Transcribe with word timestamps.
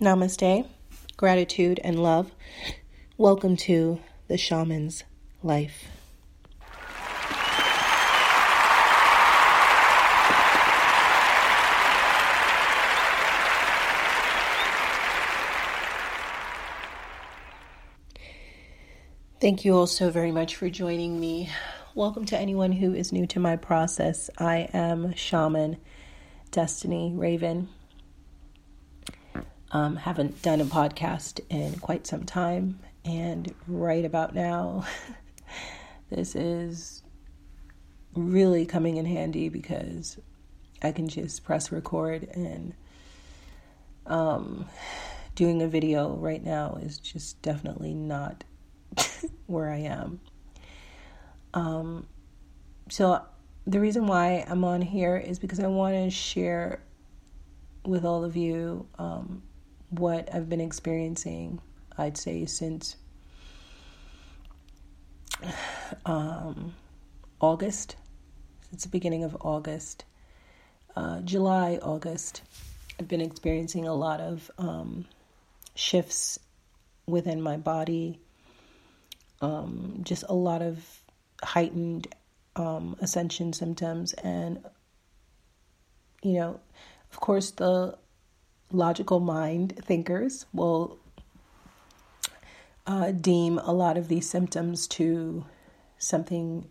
Namaste, 0.00 0.66
gratitude, 1.18 1.78
and 1.84 2.02
love. 2.02 2.32
Welcome 3.18 3.58
to 3.58 4.00
the 4.28 4.38
shaman's 4.38 5.04
life. 5.42 5.88
Thank 19.38 19.66
you 19.66 19.76
all 19.76 19.86
so 19.86 20.10
very 20.10 20.32
much 20.32 20.56
for 20.56 20.70
joining 20.70 21.20
me. 21.20 21.50
Welcome 21.94 22.24
to 22.26 22.38
anyone 22.38 22.72
who 22.72 22.94
is 22.94 23.12
new 23.12 23.26
to 23.26 23.40
my 23.40 23.56
process. 23.56 24.30
I 24.38 24.70
am 24.72 25.12
Shaman 25.14 25.76
Destiny 26.50 27.12
Raven. 27.14 27.68
Um, 29.72 29.96
haven't 29.96 30.42
done 30.42 30.60
a 30.60 30.64
podcast 30.64 31.40
in 31.48 31.78
quite 31.78 32.06
some 32.06 32.24
time, 32.24 32.80
and 33.04 33.54
right 33.68 34.04
about 34.04 34.34
now, 34.34 34.84
this 36.10 36.34
is 36.34 37.02
really 38.14 38.66
coming 38.66 38.96
in 38.96 39.06
handy 39.06 39.48
because 39.48 40.18
I 40.82 40.92
can 40.92 41.08
just 41.08 41.44
press 41.44 41.70
record 41.70 42.28
and 42.34 42.74
um, 44.06 44.66
doing 45.34 45.62
a 45.62 45.68
video 45.68 46.16
right 46.16 46.42
now 46.42 46.78
is 46.82 46.98
just 46.98 47.40
definitely 47.42 47.94
not 47.94 48.44
where 49.46 49.70
I 49.70 49.78
am. 49.78 50.20
Um, 51.54 52.06
so 52.88 53.22
the 53.66 53.80
reason 53.80 54.06
why 54.06 54.44
I'm 54.48 54.64
on 54.64 54.82
here 54.82 55.16
is 55.16 55.38
because 55.38 55.60
I 55.60 55.66
want 55.66 55.94
to 55.94 56.10
share 56.10 56.82
with 57.84 58.04
all 58.04 58.24
of 58.24 58.36
you 58.36 58.86
um, 58.98 59.42
what 59.90 60.32
I've 60.32 60.48
been 60.48 60.60
experiencing, 60.60 61.60
I'd 61.98 62.16
say, 62.16 62.46
since 62.46 62.96
um, 66.06 66.74
August, 67.40 67.96
since 68.70 68.84
the 68.84 68.88
beginning 68.88 69.24
of 69.24 69.36
August, 69.40 70.04
uh, 70.96 71.20
July, 71.20 71.78
August. 71.82 72.42
I've 72.98 73.08
been 73.08 73.20
experiencing 73.20 73.86
a 73.86 73.94
lot 73.94 74.20
of 74.20 74.50
um, 74.58 75.06
shifts 75.74 76.38
within 77.06 77.40
my 77.40 77.56
body, 77.56 78.20
um, 79.40 80.00
just 80.02 80.24
a 80.28 80.34
lot 80.34 80.62
of 80.62 80.84
heightened 81.42 82.08
um, 82.56 82.96
ascension 83.00 83.52
symptoms, 83.52 84.12
and 84.12 84.62
you 86.22 86.34
know, 86.34 86.60
of 87.10 87.20
course, 87.20 87.52
the 87.52 87.96
logical 88.72 89.20
mind 89.20 89.80
thinkers 89.84 90.46
will 90.52 90.98
uh, 92.86 93.12
deem 93.12 93.58
a 93.58 93.72
lot 93.72 93.96
of 93.96 94.08
these 94.08 94.28
symptoms 94.28 94.86
to 94.86 95.44
something 95.98 96.66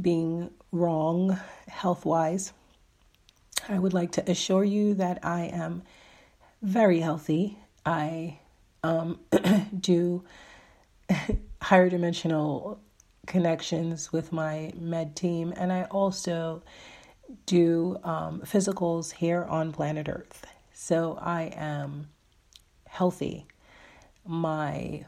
being 0.00 0.50
wrong 0.72 1.38
health 1.66 2.04
wise. 2.04 2.52
I 3.68 3.78
would 3.78 3.94
like 3.94 4.12
to 4.12 4.30
assure 4.30 4.64
you 4.64 4.94
that 4.94 5.24
I 5.24 5.42
am 5.44 5.82
very 6.62 7.00
healthy. 7.00 7.58
I 7.84 8.38
um, 8.82 9.20
do 9.80 10.24
higher 11.62 11.88
dimensional 11.88 12.80
connections 13.26 14.12
with 14.12 14.32
my 14.32 14.72
med 14.76 15.16
team, 15.16 15.52
and 15.56 15.72
I 15.72 15.84
also 15.84 16.62
do 17.46 17.98
um, 18.04 18.40
physicals 18.40 19.12
here 19.12 19.44
on 19.44 19.72
planet 19.72 20.08
Earth. 20.08 20.46
So 20.80 21.18
I 21.20 21.52
am 21.56 22.06
healthy. 22.86 23.48
My 24.24 25.04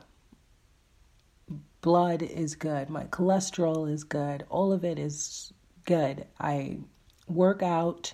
blood 1.80 2.22
is 2.22 2.56
good. 2.56 2.90
My 2.90 3.04
cholesterol 3.04 3.88
is 3.88 4.02
good. 4.02 4.44
All 4.50 4.72
of 4.72 4.84
it 4.84 4.98
is 4.98 5.52
good. 5.86 6.26
I 6.40 6.78
work 7.28 7.62
out. 7.62 8.12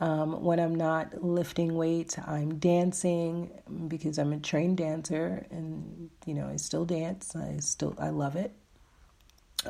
Um, 0.00 0.42
when 0.42 0.58
I'm 0.58 0.74
not 0.74 1.22
lifting 1.22 1.76
weights, 1.76 2.18
I'm 2.18 2.58
dancing 2.58 3.52
because 3.86 4.18
I'm 4.18 4.32
a 4.32 4.40
trained 4.40 4.78
dancer, 4.78 5.46
and 5.52 6.10
you 6.26 6.34
know 6.34 6.48
I 6.48 6.56
still 6.56 6.84
dance. 6.84 7.36
I 7.36 7.58
still 7.60 7.94
I 7.96 8.08
love 8.08 8.34
it. 8.34 8.52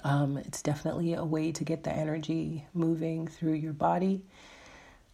Um, 0.02 0.38
it's 0.38 0.62
definitely 0.62 1.12
a 1.12 1.24
way 1.24 1.52
to 1.52 1.62
get 1.62 1.84
the 1.84 1.92
energy 1.92 2.66
moving 2.72 3.28
through 3.28 3.52
your 3.52 3.74
body. 3.74 4.24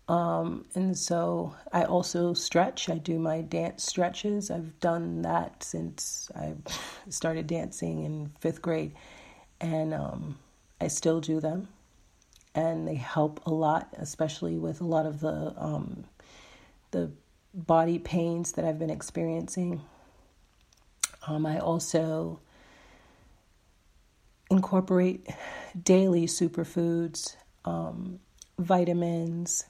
Um, 0.09 0.65
and 0.75 0.97
so 0.97 1.55
I 1.71 1.85
also 1.85 2.33
stretch. 2.33 2.89
I 2.89 2.97
do 2.97 3.19
my 3.19 3.43
dance 3.43 3.85
stretches. 3.85 4.51
I've 4.51 4.81
done 4.81 5.23
that 5.23 5.63
since 5.63 6.31
I 6.35 6.55
started 7.11 7.47
dancing 7.47 8.05
in 8.05 8.33
fifth 8.41 8.63
grade, 8.63 8.95
and 9.61 9.93
um, 9.93 10.39
I 10.81 10.89
still 10.89 11.21
do 11.21 11.41
them. 11.41 11.69
And 12.55 12.89
they 12.89 12.95
help 12.95 13.45
a 13.47 13.51
lot, 13.51 13.89
especially 13.99 14.57
with 14.57 14.81
a 14.81 14.85
lot 14.85 15.05
of 15.05 15.21
the 15.21 15.55
um, 15.57 16.05
the 16.91 17.11
body 17.53 17.99
pains 17.99 18.53
that 18.53 18.65
I've 18.65 18.79
been 18.79 18.91
experiencing. 18.91 19.83
Um, 21.27 21.45
I 21.45 21.59
also 21.59 22.41
incorporate 24.51 25.29
daily 25.81 26.27
superfoods, 26.27 27.37
um, 27.67 28.19
vitamins 28.59 29.67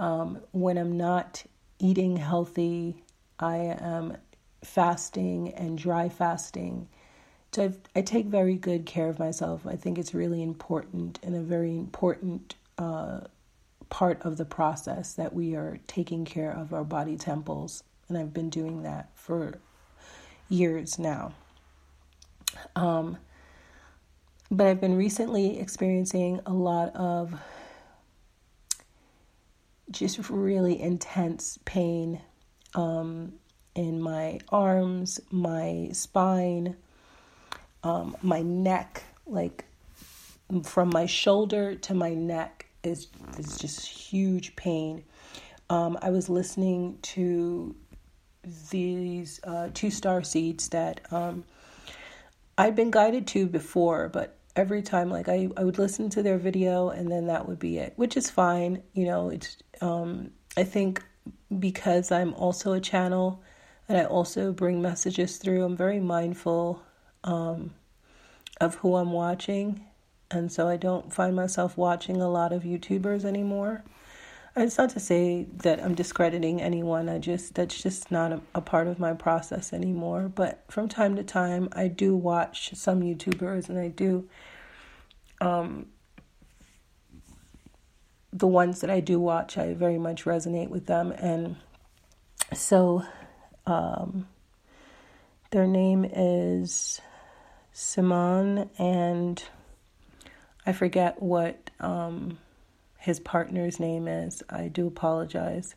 um, 0.00 0.40
when 0.52 0.78
I'm 0.78 0.96
not 0.96 1.44
eating 1.78 2.16
healthy, 2.16 3.04
I 3.38 3.76
am 3.80 4.16
fasting 4.64 5.52
and 5.54 5.76
dry 5.76 6.08
fasting. 6.08 6.88
So 7.52 7.64
I've, 7.64 7.78
i 7.94 8.00
take 8.00 8.26
very 8.26 8.56
good 8.56 8.86
care 8.86 9.08
of 9.08 9.18
myself. 9.18 9.66
I 9.66 9.76
think 9.76 9.98
it's 9.98 10.14
really 10.14 10.42
important 10.42 11.18
and 11.22 11.36
a 11.36 11.40
very 11.40 11.76
important 11.76 12.54
uh, 12.78 13.20
part 13.90 14.22
of 14.22 14.38
the 14.38 14.44
process 14.46 15.12
that 15.14 15.34
we 15.34 15.54
are 15.54 15.78
taking 15.86 16.24
care 16.24 16.50
of 16.50 16.72
our 16.72 16.84
body 16.84 17.16
temples. 17.16 17.84
And 18.08 18.16
I've 18.16 18.32
been 18.32 18.50
doing 18.50 18.82
that 18.82 19.10
for 19.14 19.58
years 20.48 20.98
now. 20.98 21.34
Um, 22.74 23.18
but 24.50 24.66
I've 24.66 24.80
been 24.80 24.96
recently 24.96 25.60
experiencing 25.60 26.40
a 26.46 26.52
lot 26.54 26.96
of 26.96 27.38
just 29.90 30.30
really 30.30 30.80
intense 30.80 31.58
pain 31.64 32.20
um, 32.74 33.32
in 33.74 34.00
my 34.00 34.40
arms, 34.50 35.20
my 35.30 35.88
spine, 35.92 36.76
um, 37.82 38.16
my 38.22 38.42
neck, 38.42 39.02
like 39.26 39.64
from 40.64 40.90
my 40.90 41.06
shoulder 41.06 41.76
to 41.76 41.94
my 41.94 42.14
neck 42.14 42.66
is 42.82 43.08
is 43.38 43.58
just 43.58 43.86
huge 43.86 44.56
pain. 44.56 45.04
Um, 45.68 45.98
I 46.02 46.10
was 46.10 46.28
listening 46.28 46.98
to 47.02 47.74
these 48.70 49.40
uh, 49.44 49.68
two 49.72 49.90
star 49.90 50.22
seeds 50.22 50.68
that 50.70 51.00
um, 51.12 51.44
I'd 52.58 52.74
been 52.74 52.90
guided 52.90 53.26
to 53.28 53.46
before, 53.46 54.08
but 54.08 54.36
every 54.56 54.82
time 54.82 55.10
like 55.10 55.28
I, 55.28 55.48
I 55.56 55.64
would 55.64 55.78
listen 55.78 56.10
to 56.10 56.22
their 56.22 56.38
video 56.38 56.88
and 56.88 57.10
then 57.10 57.26
that 57.26 57.48
would 57.48 57.58
be 57.58 57.78
it 57.78 57.92
which 57.96 58.16
is 58.16 58.30
fine 58.30 58.82
you 58.92 59.06
know 59.06 59.28
it's 59.30 59.56
um 59.80 60.30
i 60.56 60.64
think 60.64 61.02
because 61.58 62.10
i'm 62.10 62.34
also 62.34 62.72
a 62.72 62.80
channel 62.80 63.42
and 63.88 63.96
i 63.96 64.04
also 64.04 64.52
bring 64.52 64.82
messages 64.82 65.36
through 65.36 65.64
i'm 65.64 65.76
very 65.76 66.00
mindful 66.00 66.82
um 67.24 67.72
of 68.60 68.74
who 68.76 68.96
i'm 68.96 69.12
watching. 69.12 69.86
And 70.32 70.52
so 70.52 70.68
i 70.68 70.76
don't 70.76 71.12
find 71.12 71.34
myself 71.34 71.76
watching 71.76 72.20
a 72.20 72.28
lot 72.28 72.52
of 72.52 72.62
youtubers 72.62 73.24
anymore 73.24 73.84
it's 74.56 74.78
not 74.78 74.90
to 74.90 75.00
say 75.00 75.46
that 75.58 75.82
i'm 75.82 75.94
discrediting 75.94 76.60
anyone 76.60 77.08
i 77.08 77.18
just 77.18 77.54
that's 77.54 77.82
just 77.82 78.10
not 78.10 78.32
a, 78.32 78.40
a 78.54 78.60
part 78.60 78.86
of 78.86 78.98
my 78.98 79.12
process 79.12 79.72
anymore 79.72 80.30
but 80.34 80.62
from 80.68 80.88
time 80.88 81.16
to 81.16 81.22
time 81.22 81.68
i 81.72 81.86
do 81.88 82.16
watch 82.16 82.74
some 82.74 83.00
youtubers 83.00 83.68
and 83.68 83.78
i 83.78 83.88
do 83.88 84.28
um, 85.40 85.86
the 88.32 88.46
ones 88.46 88.80
that 88.80 88.90
I 88.90 89.00
do 89.00 89.18
watch, 89.18 89.58
I 89.58 89.74
very 89.74 89.98
much 89.98 90.24
resonate 90.24 90.68
with 90.68 90.86
them. 90.86 91.12
And 91.12 91.56
so 92.54 93.04
um, 93.66 94.28
their 95.50 95.66
name 95.66 96.04
is 96.04 97.00
Simon, 97.72 98.70
and 98.78 99.42
I 100.64 100.72
forget 100.72 101.20
what 101.22 101.70
um, 101.80 102.38
his 103.00 103.18
partner's 103.18 103.80
name 103.80 104.06
is. 104.06 104.42
I 104.50 104.68
do 104.68 104.86
apologize. 104.86 105.74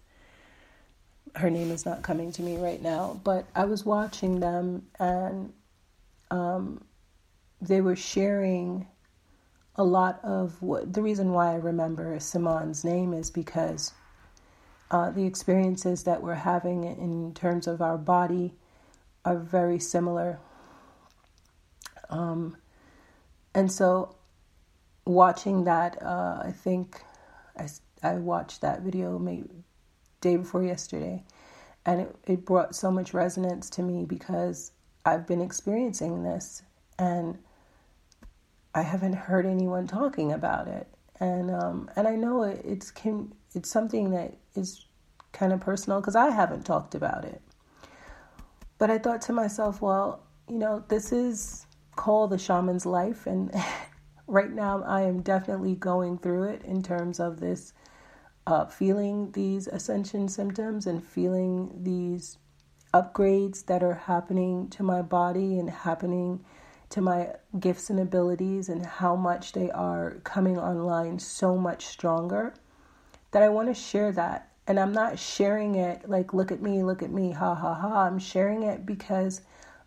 Her 1.35 1.49
name 1.49 1.71
is 1.71 1.85
not 1.85 2.03
coming 2.03 2.31
to 2.33 2.41
me 2.43 2.57
right 2.57 2.81
now, 2.81 3.19
but 3.23 3.45
I 3.55 3.65
was 3.65 3.85
watching 3.85 4.41
them 4.41 4.83
and 4.99 5.53
um, 6.29 6.83
they 7.61 7.79
were 7.79 7.95
sharing 7.95 8.87
a 9.75 9.83
lot 9.83 10.19
of 10.23 10.61
what 10.61 10.93
the 10.93 11.01
reason 11.01 11.31
why 11.31 11.53
I 11.53 11.55
remember 11.55 12.19
Simon's 12.19 12.83
name 12.83 13.13
is 13.13 13.31
because 13.31 13.93
uh, 14.91 15.09
the 15.09 15.25
experiences 15.25 16.03
that 16.03 16.21
we're 16.21 16.35
having 16.35 16.83
in 16.83 17.33
terms 17.33 17.67
of 17.67 17.81
our 17.81 17.97
body 17.97 18.53
are 19.25 19.37
very 19.37 19.79
similar. 19.79 20.39
Um, 22.09 22.57
and 23.55 23.71
so, 23.71 24.15
watching 25.05 25.63
that, 25.63 26.01
uh, 26.03 26.43
I 26.45 26.51
think 26.51 27.01
I, 27.57 27.67
I 28.01 28.15
watched 28.15 28.61
that 28.61 28.81
video 28.81 29.17
maybe 29.19 29.63
day 30.21 30.37
before 30.37 30.63
yesterday, 30.63 31.23
and 31.85 32.01
it, 32.01 32.15
it 32.25 32.45
brought 32.45 32.75
so 32.75 32.91
much 32.91 33.13
resonance 33.13 33.69
to 33.71 33.81
me 33.81 34.05
because 34.05 34.71
I've 35.05 35.27
been 35.27 35.41
experiencing 35.41 36.23
this 36.23 36.63
and 36.97 37.37
I 38.75 38.81
haven't 38.81 39.13
heard 39.13 39.45
anyone 39.45 39.87
talking 39.87 40.31
about 40.31 40.67
it. 40.67 40.87
And 41.19 41.51
um, 41.51 41.89
and 41.95 42.07
I 42.07 42.15
know 42.15 42.43
it, 42.43 42.61
it's 42.65 42.89
can 42.89 43.33
it's 43.53 43.69
something 43.69 44.11
that 44.11 44.35
is 44.55 44.85
kind 45.31 45.53
of 45.53 45.61
personal 45.61 45.99
because 45.99 46.15
I 46.15 46.29
haven't 46.29 46.65
talked 46.65 46.95
about 46.95 47.23
it. 47.25 47.41
But 48.77 48.89
I 48.89 48.97
thought 48.97 49.21
to 49.23 49.33
myself, 49.33 49.81
well, 49.81 50.23
you 50.49 50.57
know, 50.57 50.83
this 50.87 51.11
is 51.11 51.65
called 51.95 52.31
the 52.31 52.37
shaman's 52.37 52.85
life, 52.85 53.27
and 53.27 53.53
right 54.33 54.51
now 54.51 54.83
I 54.83 55.03
am 55.03 55.21
definitely 55.21 55.75
going 55.75 56.17
through 56.17 56.45
it 56.45 56.63
in 56.63 56.81
terms 56.81 57.19
of 57.19 57.39
this 57.39 57.71
uh, 58.47 58.65
feeling 58.65 59.31
these 59.33 59.67
ascension 59.67 60.27
symptoms 60.27 60.87
and 60.87 61.03
feeling 61.03 61.71
these 61.83 62.39
upgrades 62.95 63.67
that 63.67 63.83
are 63.83 63.93
happening 63.93 64.69
to 64.69 64.81
my 64.81 65.03
body 65.03 65.59
and 65.59 65.69
happening 65.69 66.43
to 66.89 66.99
my 66.99 67.29
gifts 67.59 67.91
and 67.91 67.99
abilities 67.99 68.69
and 68.69 68.83
how 68.85 69.15
much 69.15 69.53
they 69.53 69.69
are 69.69 70.19
coming 70.23 70.57
online 70.57 71.19
so 71.19 71.55
much 71.55 71.85
stronger 71.85 72.55
that 73.31 73.43
I 73.43 73.49
want 73.49 73.67
to 73.69 73.79
share 73.79 74.11
that. 74.13 74.49
And 74.65 74.79
I'm 74.79 74.93
not 74.93 75.19
sharing 75.19 75.75
it 75.75 76.09
like, 76.09 76.33
look 76.33 76.51
at 76.51 76.61
me, 76.61 76.83
look 76.83 77.03
at 77.03 77.11
me, 77.11 77.31
ha 77.31 77.53
ha 77.53 77.73
ha. 77.75 78.05
I'm 78.05 78.19
sharing 78.19 78.63
it 78.63 78.85
because 78.85 79.41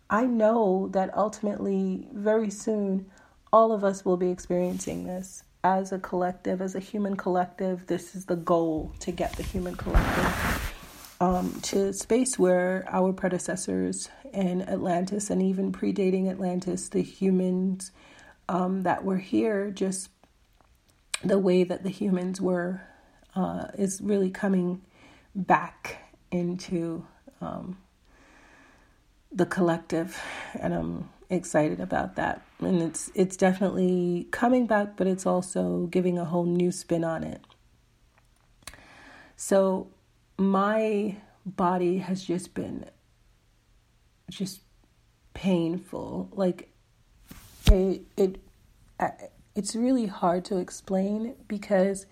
I 0.09 0.25
know 0.25 0.87
that 0.93 1.17
ultimately, 1.17 2.07
very 2.13 2.49
soon, 2.49 3.07
all 3.51 3.71
of 3.71 3.83
us 3.83 4.03
will 4.05 4.17
be 4.17 4.29
experiencing 4.29 5.05
this 5.05 5.43
as 5.63 5.91
a 5.91 5.99
collective, 5.99 6.61
as 6.61 6.75
a 6.75 6.79
human 6.79 7.15
collective. 7.15 7.87
This 7.87 8.15
is 8.15 8.25
the 8.25 8.35
goal 8.35 8.93
to 8.99 9.11
get 9.11 9.33
the 9.33 9.43
human 9.43 9.75
collective 9.75 10.73
um, 11.19 11.59
to 11.61 11.93
space 11.93 12.37
where 12.37 12.85
our 12.89 13.11
predecessors 13.11 14.09
in 14.33 14.61
Atlantis 14.61 15.29
and 15.29 15.41
even 15.41 15.71
predating 15.71 16.29
Atlantis, 16.29 16.89
the 16.89 17.01
humans 17.01 17.91
um, 18.49 18.83
that 18.83 19.03
were 19.03 19.17
here, 19.17 19.71
just 19.71 20.09
the 21.23 21.39
way 21.39 21.63
that 21.63 21.83
the 21.83 21.89
humans 21.89 22.39
were, 22.39 22.81
uh, 23.35 23.67
is 23.77 23.99
really 24.01 24.29
coming 24.29 24.81
back 25.33 26.13
into 26.31 27.05
um, 27.41 27.77
the 29.31 29.45
collective, 29.45 30.19
and 30.59 30.73
I'm 30.73 31.09
excited 31.29 31.79
about 31.79 32.15
that. 32.15 32.41
And 32.59 32.81
it's 32.81 33.11
it's 33.15 33.37
definitely 33.37 34.27
coming 34.31 34.67
back, 34.67 34.95
but 34.95 35.07
it's 35.07 35.25
also 35.25 35.87
giving 35.87 36.17
a 36.17 36.25
whole 36.25 36.45
new 36.45 36.71
spin 36.71 37.03
on 37.03 37.23
it. 37.23 37.41
So 39.35 39.87
my 40.37 41.17
body 41.45 41.99
has 41.99 42.23
just 42.23 42.53
been 42.53 42.85
just 44.29 44.61
painful. 45.33 46.29
Like 46.31 46.69
it 47.71 48.01
it 48.17 48.41
uh, 48.99 49.09
it's 49.55 49.75
really 49.75 50.07
hard 50.07 50.45
to 50.45 50.57
explain 50.57 51.35
because 51.47 52.05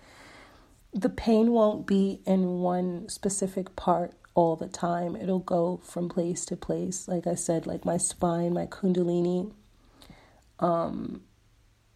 the 0.92 1.08
pain 1.08 1.52
won't 1.52 1.86
be 1.86 2.20
in 2.26 2.60
one 2.60 3.08
specific 3.08 3.76
part 3.76 4.12
all 4.36 4.54
the 4.54 4.68
time. 4.68 5.16
It'll 5.16 5.40
go 5.40 5.80
from 5.82 6.08
place 6.08 6.44
to 6.46 6.56
place. 6.56 7.08
Like 7.08 7.26
I 7.26 7.34
said, 7.34 7.66
like 7.66 7.84
my 7.84 7.96
spine, 7.96 8.52
my 8.52 8.66
kundalini, 8.66 9.50
um, 10.60 11.22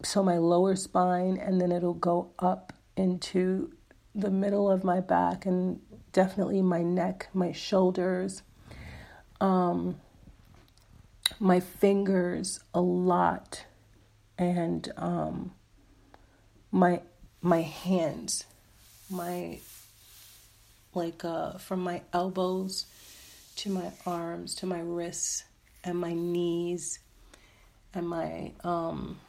so 0.03 0.23
my 0.23 0.37
lower 0.37 0.75
spine, 0.75 1.37
and 1.37 1.61
then 1.61 1.71
it'll 1.71 1.93
go 1.93 2.31
up 2.39 2.73
into 2.97 3.71
the 4.13 4.31
middle 4.31 4.69
of 4.69 4.83
my 4.83 4.99
back 4.99 5.45
and 5.45 5.79
definitely 6.11 6.61
my 6.61 6.81
neck, 6.81 7.29
my 7.33 7.51
shoulders, 7.51 8.41
um, 9.39 9.95
my 11.39 11.59
fingers 11.59 12.59
a 12.73 12.81
lot, 12.81 13.65
and 14.37 14.91
um, 14.97 15.51
my 16.71 17.01
my 17.41 17.61
hands, 17.61 18.45
my 19.09 19.59
like 20.93 21.23
uh, 21.23 21.53
from 21.53 21.81
my 21.81 22.01
elbows 22.13 22.85
to 23.57 23.69
my 23.69 23.91
arms 24.05 24.55
to 24.55 24.65
my 24.65 24.79
wrists 24.79 25.43
and 25.83 25.99
my 25.99 26.13
knees 26.13 26.99
and 27.93 28.07
my 28.07 28.51
um, 28.63 29.19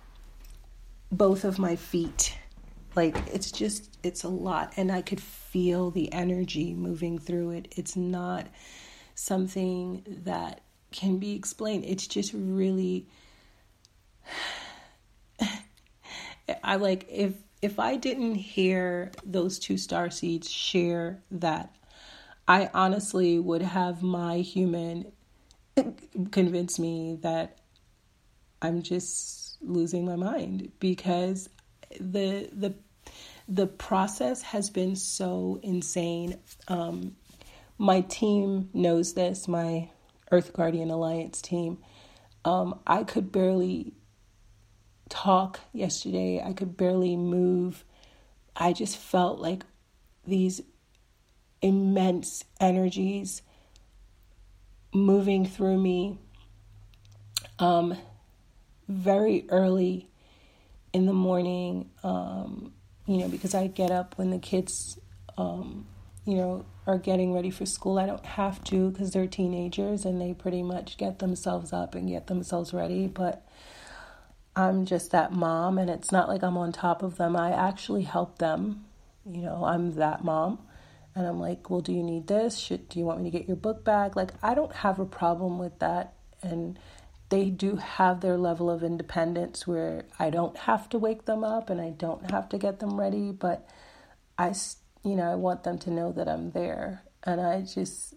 both 1.11 1.45
of 1.45 1.59
my 1.59 1.77
feet. 1.77 2.37
Like 2.95 3.17
it's 3.33 3.51
just 3.51 3.97
it's 4.03 4.25
a 4.25 4.29
lot 4.29 4.75
and 4.77 4.93
i 4.93 5.01
could 5.01 5.21
feel 5.21 5.91
the 5.91 6.13
energy 6.13 6.75
moving 6.75 7.19
through 7.19 7.51
it. 7.51 7.73
It's 7.77 7.97
not 7.97 8.47
something 9.15 10.03
that 10.25 10.61
can 10.91 11.19
be 11.19 11.35
explained. 11.35 11.85
It's 11.87 12.07
just 12.07 12.33
really 12.35 13.07
i 16.65 16.77
like 16.77 17.07
if 17.09 17.33
if 17.63 17.79
i 17.79 17.97
didn't 17.97 18.35
hear 18.35 19.11
those 19.25 19.59
two 19.59 19.79
star 19.79 20.11
seeds 20.11 20.51
share 20.51 21.23
that 21.31 21.75
i 22.47 22.69
honestly 22.75 23.39
would 23.39 23.63
have 23.63 24.03
my 24.03 24.39
human 24.39 25.11
convince 26.31 26.79
me 26.79 27.19
that 27.23 27.59
i'm 28.61 28.83
just 28.83 29.57
losing 29.63 30.05
my 30.05 30.17
mind 30.17 30.71
because 30.81 31.49
the 32.01 32.49
the 32.53 32.75
the 33.49 33.67
process 33.67 34.43
has 34.43 34.71
been 34.71 34.97
so 34.97 35.61
insane. 35.63 36.39
Um, 36.69 37.17
my 37.79 38.03
team 38.03 38.71
knows 38.73 39.15
this. 39.15 39.49
My 39.49 39.91
Earth 40.31 40.53
Guardian 40.53 40.91
Alliance 40.91 41.43
team. 41.43 41.79
Um, 42.45 42.81
I 42.87 43.05
could 43.05 43.31
barely 43.31 43.93
talk 45.13 45.61
yesterday. 45.75 46.43
I 46.43 46.55
could 46.55 46.77
barely 46.77 47.17
move. 47.17 47.85
I 48.57 48.73
just 48.73 48.97
felt 48.97 49.39
like 49.39 49.63
these 50.27 50.63
immense 51.61 52.45
energies 52.59 53.43
moving 54.93 55.47
through 55.47 55.79
me 55.79 56.19
um, 57.59 57.95
very 58.89 59.45
early 59.51 60.09
in 60.95 61.05
the 61.05 61.13
morning, 61.13 61.91
um, 62.03 62.73
you 63.07 63.19
know, 63.19 63.29
because 63.29 63.55
I 63.55 63.67
get 63.67 63.91
up 63.91 64.17
when 64.17 64.31
the 64.31 64.39
kids, 64.39 64.99
um, 65.37 65.87
you 66.25 66.37
know, 66.37 66.65
are 66.87 66.99
getting 66.99 67.35
ready 67.35 67.51
for 67.51 67.67
school. 67.67 67.99
I 67.99 68.07
don't 68.07 68.25
have 68.25 68.65
to 68.65 68.91
because 68.91 69.11
they're 69.11 69.27
teenagers 69.27 70.05
and 70.07 70.21
they 70.21 70.33
pretty 70.33 70.63
much 70.63 70.97
get 70.97 71.19
themselves 71.19 71.73
up 71.73 71.95
and 71.95 72.09
get 72.09 72.29
themselves 72.29 72.73
ready. 72.73 73.07
But 73.07 73.47
I'm 74.55 74.85
just 74.85 75.11
that 75.13 75.33
mom, 75.33 75.79
and 75.79 75.89
it's 75.89 76.13
not 76.13 76.29
like 76.29 76.43
I'm 76.43 76.59
on 76.59 76.73
top 76.73 77.03
of 77.03 77.17
them. 77.17 77.37
I 77.37 77.53
actually 77.53 78.03
help 78.03 78.39
them. 78.39 78.85
You 79.25 79.43
know, 79.43 79.65
I'm 79.65 79.95
that 79.95 80.25
mom. 80.25 80.59
And 81.15 81.27
I'm 81.27 81.39
like, 81.39 81.69
well, 81.69 81.81
do 81.81 81.93
you 81.93 82.03
need 82.03 82.27
this? 82.27 82.59
Should 82.59 82.89
do 82.89 82.99
you 82.99 83.05
want 83.05 83.23
me 83.23 83.31
to 83.31 83.39
get 83.39 83.47
your 83.47 83.57
book 83.57 83.85
back? 83.85 84.17
Like, 84.17 84.33
I 84.43 84.55
don't 84.55 84.75
have 84.77 84.99
a 84.99 85.05
problem 85.05 85.59
with 85.59 85.79
that. 85.79 86.15
And 86.43 86.79
they 87.29 87.51
do 87.51 87.77
have 87.77 88.21
their 88.21 88.37
level 88.37 88.71
of 88.71 88.83
independence 88.83 89.67
where 89.67 90.05
I 90.19 90.31
don't 90.31 90.57
have 90.57 90.89
to 90.91 90.99
wake 90.99 91.25
them 91.25 91.45
up 91.45 91.71
and 91.71 91.81
I 91.81 91.91
don't 91.91 92.31
have 92.31 92.49
to 92.51 92.59
get 92.59 92.79
them 92.79 92.99
ready, 92.99 93.31
but 93.31 93.67
I, 94.39 94.55
you 95.03 95.17
know, 95.17 95.31
I 95.31 95.35
want 95.35 95.65
them 95.65 95.79
to 95.79 95.91
know 95.91 96.13
that 96.13 96.29
I'm 96.29 96.51
there. 96.51 97.05
And 97.25 97.41
I 97.41 97.63
just, 97.63 98.15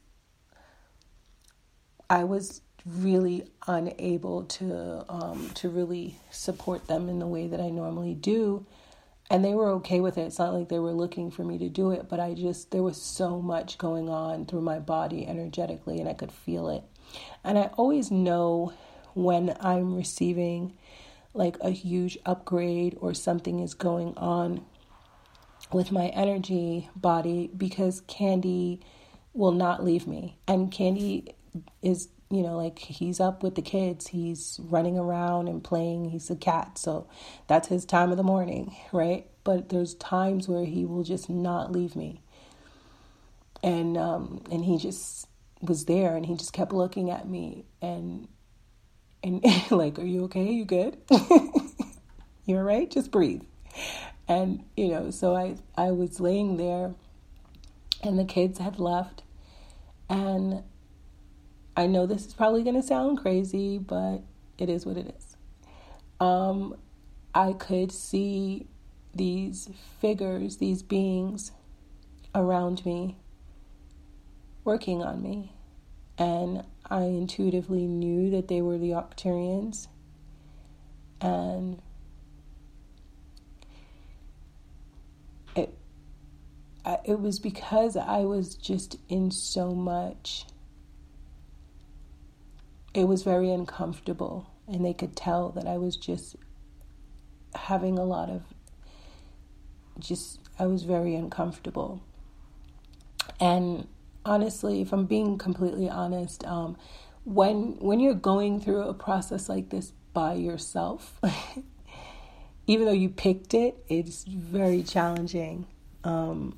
I 2.10 2.24
was 2.24 2.62
really 2.86 3.48
unable 3.68 4.44
to 4.44 5.06
um, 5.10 5.50
to 5.56 5.70
really 5.70 6.20
support 6.32 6.88
them 6.88 7.10
in 7.10 7.20
the 7.20 7.27
way 7.27 7.48
that 7.48 7.60
I 7.60 7.70
normally 7.70 8.13
do. 8.13 8.65
And 9.30 9.44
they 9.44 9.56
were 9.56 9.70
okay 9.72 10.01
with 10.01 10.20
it. 10.20 10.22
It's 10.22 10.38
not 10.38 10.54
like 10.54 10.70
they 10.70 10.77
were 10.77 10.92
looking 10.92 11.32
for 11.32 11.44
me 11.44 11.58
to 11.58 11.68
do 11.68 11.89
it, 11.89 12.08
but 12.08 12.20
I 12.20 12.36
just 12.36 12.72
there 12.72 12.84
was 12.84 13.01
so 13.01 13.42
much 13.42 13.77
going 13.77 14.08
on 14.08 14.46
through 14.46 14.62
my 14.62 14.80
body 14.80 15.25
energetically 15.25 16.00
and 16.00 16.08
I 16.08 16.13
could 16.13 16.32
feel 16.32 16.70
it. 16.70 16.84
And 17.44 17.58
I 17.58 17.72
always 17.77 18.12
know 18.12 18.74
when 19.13 19.56
I'm 19.60 19.96
receiving 19.96 20.74
like 21.34 21.58
a 21.62 21.70
huge 21.70 22.18
upgrade 22.25 22.98
or 23.00 23.13
something 23.13 23.60
is 23.60 23.74
going 23.74 24.13
on 24.18 24.65
with 25.72 25.92
my 25.92 26.08
energy 26.08 26.89
body 26.96 27.50
because 27.56 28.01
Candy 28.01 28.80
will 29.34 29.51
not 29.51 29.84
leave 29.84 30.08
me. 30.08 30.38
And 30.48 30.72
Candy 30.72 31.36
is, 31.82 32.10
you 32.32 32.41
know, 32.44 32.58
like 32.58 32.79
he's 32.79 33.20
up 33.20 33.44
with 33.44 33.55
the 33.55 33.62
kids, 33.62 34.08
he's 34.08 34.60
running 34.63 34.98
around 34.98 35.48
and 35.48 35.63
playing, 35.63 36.10
he's 36.10 36.29
a 36.29 36.36
cat, 36.36 36.77
so 36.77 37.08
that's 37.48 37.67
his 37.70 37.86
time 37.86 38.12
of 38.12 38.17
the 38.17 38.24
morning, 38.24 38.75
right? 38.91 39.27
But 39.44 39.70
there's 39.70 39.96
times 39.96 40.48
where 40.48 40.65
he 40.65 40.86
will 40.86 41.03
just 41.03 41.29
not 41.29 41.72
leave 41.72 41.96
me. 41.96 42.22
and 43.63 43.98
um, 43.98 44.44
and 44.51 44.65
he 44.65 44.77
just 44.77 45.27
was 45.62 45.86
there, 45.86 46.15
and 46.15 46.25
he 46.25 46.36
just 46.36 46.53
kept 46.53 46.74
looking 46.74 47.10
at 47.10 47.27
me, 47.27 47.65
and 47.82 48.27
and 49.24 49.44
like, 49.72 50.00
"Are 50.00 50.05
you 50.05 50.25
okay? 50.25 50.51
You 50.51 50.65
good? 50.65 50.98
you 52.46 52.58
all 52.58 52.63
right? 52.63 52.89
Just 52.89 53.12
breathe." 53.12 53.44
And 54.27 54.63
you 54.75 54.89
know, 54.89 55.12
so 55.12 55.36
I 55.36 55.55
I 55.77 55.91
was 55.91 56.20
laying 56.20 56.58
there, 56.58 56.94
and 58.03 58.17
the 58.20 58.25
kids 58.25 58.60
had 58.60 58.79
left, 58.79 59.24
and 60.10 60.63
I 61.77 61.88
know 61.88 62.05
this 62.05 62.25
is 62.25 62.34
probably 62.34 62.63
going 62.63 62.75
to 62.75 62.84
sound 62.84 63.17
crazy, 63.20 63.77
but 63.77 64.22
it 64.58 64.70
is 64.70 64.86
what 64.86 64.98
it 64.98 65.13
is. 65.17 65.36
Um, 66.20 66.77
I 67.34 67.53
could 67.53 67.91
see 67.91 68.67
these 69.13 69.70
figures, 70.00 70.58
these 70.58 70.84
beings 70.84 71.51
around 72.34 72.86
me 72.86 73.17
working 74.63 75.03
on 75.03 75.22
me. 75.22 75.51
And 76.17 76.63
I 76.89 77.03
intuitively 77.03 77.86
knew 77.86 78.32
that 78.32 78.48
they 78.48 78.62
were 78.62 78.77
the 78.77 78.91
Arcturians. 78.91 79.88
And 81.20 81.82
it, 85.55 85.74
it 87.05 87.20
was 87.20 87.39
because 87.39 87.98
I 87.98 88.20
was 88.20 88.55
just 88.55 88.98
in 89.10 89.32
so 89.32 89.72
much. 89.72 90.46
It 92.96 93.08
was 93.08 93.24
very 93.24 93.52
uncomfortable, 93.52 94.50
and 94.68 94.86
they 94.86 94.94
could 94.94 95.16
tell 95.16 95.50
that 95.50 95.68
I 95.68 95.78
was 95.78 95.98
just 95.98 96.38
having 97.54 98.00
a 98.00 98.06
lot 98.06 98.30
of 98.30 98.44
just, 100.00 100.40
I 100.58 100.66
was 100.66 100.84
very 100.84 101.14
uncomfortable. 101.14 102.02
And 103.40 103.88
honestly, 104.25 104.82
if 104.82 104.94
I'm 104.94 105.06
being 105.06 105.38
completely 105.38 105.90
honest, 105.90 106.46
um, 106.46 106.78
when 107.25 107.78
when 107.80 108.00
you're 108.00 108.14
going 108.14 108.62
through 108.62 108.84
a 108.84 108.94
process 108.94 109.50
like 109.50 109.70
this 109.70 109.92
by 110.14 110.36
yourself, 110.36 111.20
even 112.68 112.86
though 112.86 112.94
you 112.94 113.10
picked 113.10 113.54
it, 113.54 113.84
it's 113.90 114.24
very 114.24 114.84
challenging. 114.84 115.68
Um, 116.04 116.58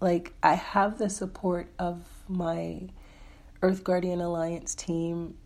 like 0.00 0.32
I 0.42 0.54
have 0.54 0.98
the 0.98 1.08
support 1.08 1.68
of 1.78 2.04
my 2.28 2.88
Earth 3.60 3.84
Guardian 3.84 4.20
Alliance 4.20 4.74
team, 4.74 5.36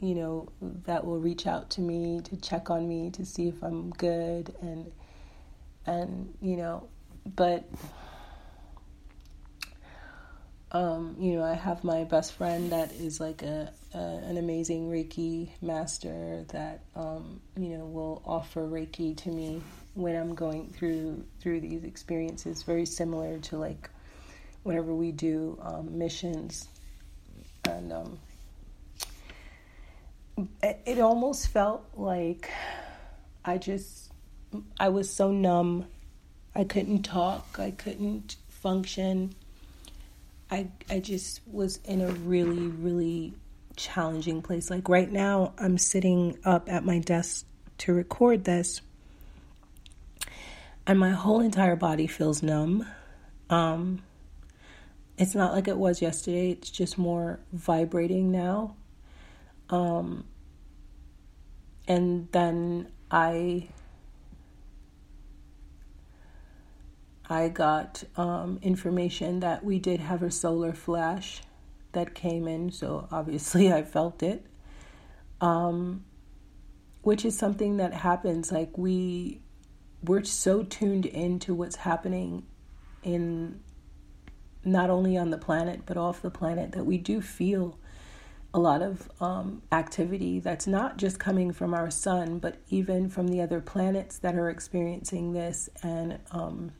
you 0.00 0.14
know, 0.14 0.48
that 0.84 1.04
will 1.04 1.18
reach 1.18 1.46
out 1.46 1.70
to 1.70 1.80
me 1.80 2.20
to 2.24 2.36
check 2.36 2.70
on 2.70 2.88
me 2.88 3.10
to 3.10 3.24
see 3.24 3.48
if 3.48 3.62
I'm 3.62 3.90
good 3.90 4.54
and 4.60 4.92
and 5.86 6.34
you 6.40 6.56
know, 6.56 6.88
but 7.34 7.68
um, 10.72 11.16
you 11.18 11.34
know, 11.34 11.44
I 11.44 11.52
have 11.52 11.84
my 11.84 12.04
best 12.04 12.32
friend 12.32 12.72
that 12.72 12.92
is 12.92 13.20
like 13.20 13.42
a, 13.42 13.70
a 13.94 13.98
an 13.98 14.38
amazing 14.38 14.90
Reiki 14.90 15.50
master 15.60 16.44
that 16.48 16.80
um, 16.96 17.40
you 17.56 17.76
know 17.76 17.84
will 17.84 18.22
offer 18.24 18.62
Reiki 18.62 19.16
to 19.18 19.30
me 19.30 19.62
when 19.94 20.16
I'm 20.16 20.34
going 20.34 20.70
through 20.70 21.24
through 21.40 21.60
these 21.60 21.84
experiences. 21.84 22.62
Very 22.62 22.86
similar 22.86 23.38
to 23.38 23.58
like 23.58 23.90
whenever 24.62 24.94
we 24.94 25.12
do 25.12 25.58
um, 25.60 25.98
missions, 25.98 26.68
and 27.64 27.92
um, 27.92 28.18
it, 30.62 30.98
almost 30.98 31.48
felt 31.48 31.84
like 31.94 32.50
I 33.44 33.58
just 33.58 34.12
I 34.78 34.88
was 34.88 35.10
so 35.10 35.30
numb. 35.30 35.86
I 36.54 36.64
couldn't 36.64 37.02
talk. 37.02 37.56
I 37.58 37.70
couldn't 37.70 38.36
function 38.48 39.34
I 40.52 40.68
I 40.90 41.00
just 41.00 41.40
was 41.50 41.78
in 41.86 42.02
a 42.02 42.08
really 42.08 42.66
really 42.68 43.32
challenging 43.76 44.42
place. 44.42 44.68
Like 44.68 44.86
right 44.88 45.10
now, 45.10 45.54
I'm 45.58 45.78
sitting 45.78 46.38
up 46.44 46.70
at 46.70 46.84
my 46.84 46.98
desk 46.98 47.46
to 47.78 47.94
record 47.94 48.44
this, 48.44 48.82
and 50.86 50.98
my 50.98 51.10
whole 51.10 51.40
entire 51.40 51.74
body 51.74 52.06
feels 52.06 52.42
numb. 52.42 52.86
Um, 53.48 54.02
it's 55.16 55.34
not 55.34 55.52
like 55.54 55.68
it 55.68 55.78
was 55.78 56.02
yesterday. 56.02 56.50
It's 56.50 56.70
just 56.70 56.98
more 56.98 57.40
vibrating 57.54 58.30
now. 58.30 58.76
Um, 59.72 60.24
and 61.88 62.28
then 62.30 62.92
I 63.10 63.68
I 67.28 67.48
got 67.48 68.04
um, 68.16 68.58
information 68.62 69.40
that 69.40 69.64
we 69.64 69.78
did 69.78 70.00
have 70.00 70.22
a 70.22 70.30
solar 70.30 70.74
flash 70.74 71.40
that 71.92 72.14
came 72.14 72.46
in, 72.46 72.70
so 72.70 73.08
obviously 73.10 73.72
I 73.78 73.82
felt 73.82 74.22
it. 74.22 74.46
Um, 75.40 76.04
which 77.00 77.24
is 77.24 77.36
something 77.36 77.78
that 77.78 77.92
happens. 77.92 78.52
Like 78.52 78.76
we, 78.76 79.40
we're 80.04 80.24
so 80.24 80.62
tuned 80.62 81.06
into 81.06 81.54
what's 81.54 81.76
happening 81.76 82.44
in 83.02 83.60
not 84.64 84.90
only 84.90 85.16
on 85.16 85.30
the 85.30 85.38
planet 85.38 85.80
but 85.84 85.96
off 85.96 86.22
the 86.22 86.30
planet 86.30 86.70
that 86.70 86.84
we 86.84 86.96
do 86.96 87.20
feel 87.20 87.76
a 88.54 88.58
lot 88.58 88.82
of 88.82 89.10
um, 89.20 89.62
activity 89.72 90.38
that's 90.38 90.66
not 90.66 90.98
just 90.98 91.18
coming 91.18 91.52
from 91.52 91.72
our 91.72 91.90
sun, 91.90 92.38
but 92.38 92.56
even 92.68 93.08
from 93.08 93.28
the 93.28 93.40
other 93.40 93.60
planets 93.60 94.18
that 94.18 94.34
are 94.34 94.50
experiencing 94.50 95.32
this 95.32 95.70
and 95.82 96.18
um, 96.32 96.72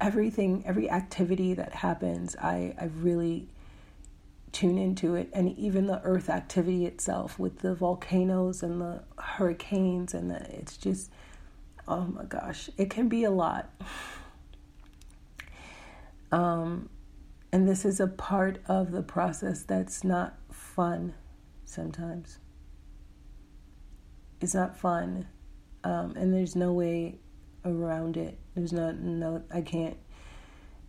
everything, 0.00 0.62
every 0.66 0.90
activity 0.90 1.54
that 1.54 1.72
happens, 1.72 2.36
I, 2.36 2.74
I 2.78 2.90
really 3.00 3.48
tune 4.52 4.76
into 4.76 5.14
it. 5.14 5.30
And 5.32 5.56
even 5.58 5.86
the 5.86 6.00
earth 6.02 6.28
activity 6.28 6.84
itself 6.84 7.38
with 7.38 7.60
the 7.60 7.74
volcanoes 7.74 8.62
and 8.62 8.80
the 8.80 9.02
hurricanes, 9.16 10.12
and 10.12 10.30
the, 10.30 10.40
it's 10.54 10.76
just, 10.76 11.10
oh 11.86 12.02
my 12.02 12.24
gosh, 12.24 12.68
it 12.76 12.90
can 12.90 13.08
be 13.08 13.24
a 13.24 13.30
lot. 13.30 13.70
Um, 16.30 16.90
and 17.50 17.66
this 17.66 17.86
is 17.86 17.98
a 17.98 18.06
part 18.06 18.58
of 18.66 18.92
the 18.92 19.00
process 19.02 19.62
that's 19.62 20.04
not 20.04 20.36
fun 20.78 21.12
sometimes. 21.64 22.38
It's 24.40 24.54
not 24.54 24.76
fun. 24.76 25.26
Um, 25.82 26.14
and 26.16 26.32
there's 26.32 26.54
no 26.54 26.72
way 26.72 27.18
around 27.64 28.16
it. 28.16 28.38
There's 28.54 28.72
not 28.72 28.94
no 28.94 29.42
I 29.52 29.60
can't 29.60 29.96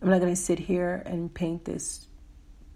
I'm 0.00 0.08
not 0.08 0.20
going 0.20 0.32
to 0.32 0.40
sit 0.40 0.60
here 0.60 1.02
and 1.06 1.34
paint 1.34 1.64
this 1.64 2.06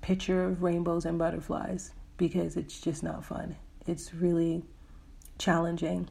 picture 0.01 0.45
of 0.45 0.65
rainbows 0.65 1.05
and 1.05 1.17
butterflies 1.17 1.93
because 2.17 2.57
it's 2.57 2.81
just 2.81 3.05
not 3.05 3.25
fun. 3.25 3.55
It's 3.87 4.13
really 4.13 4.65
challenging. 5.39 6.09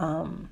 Um, 0.00 0.48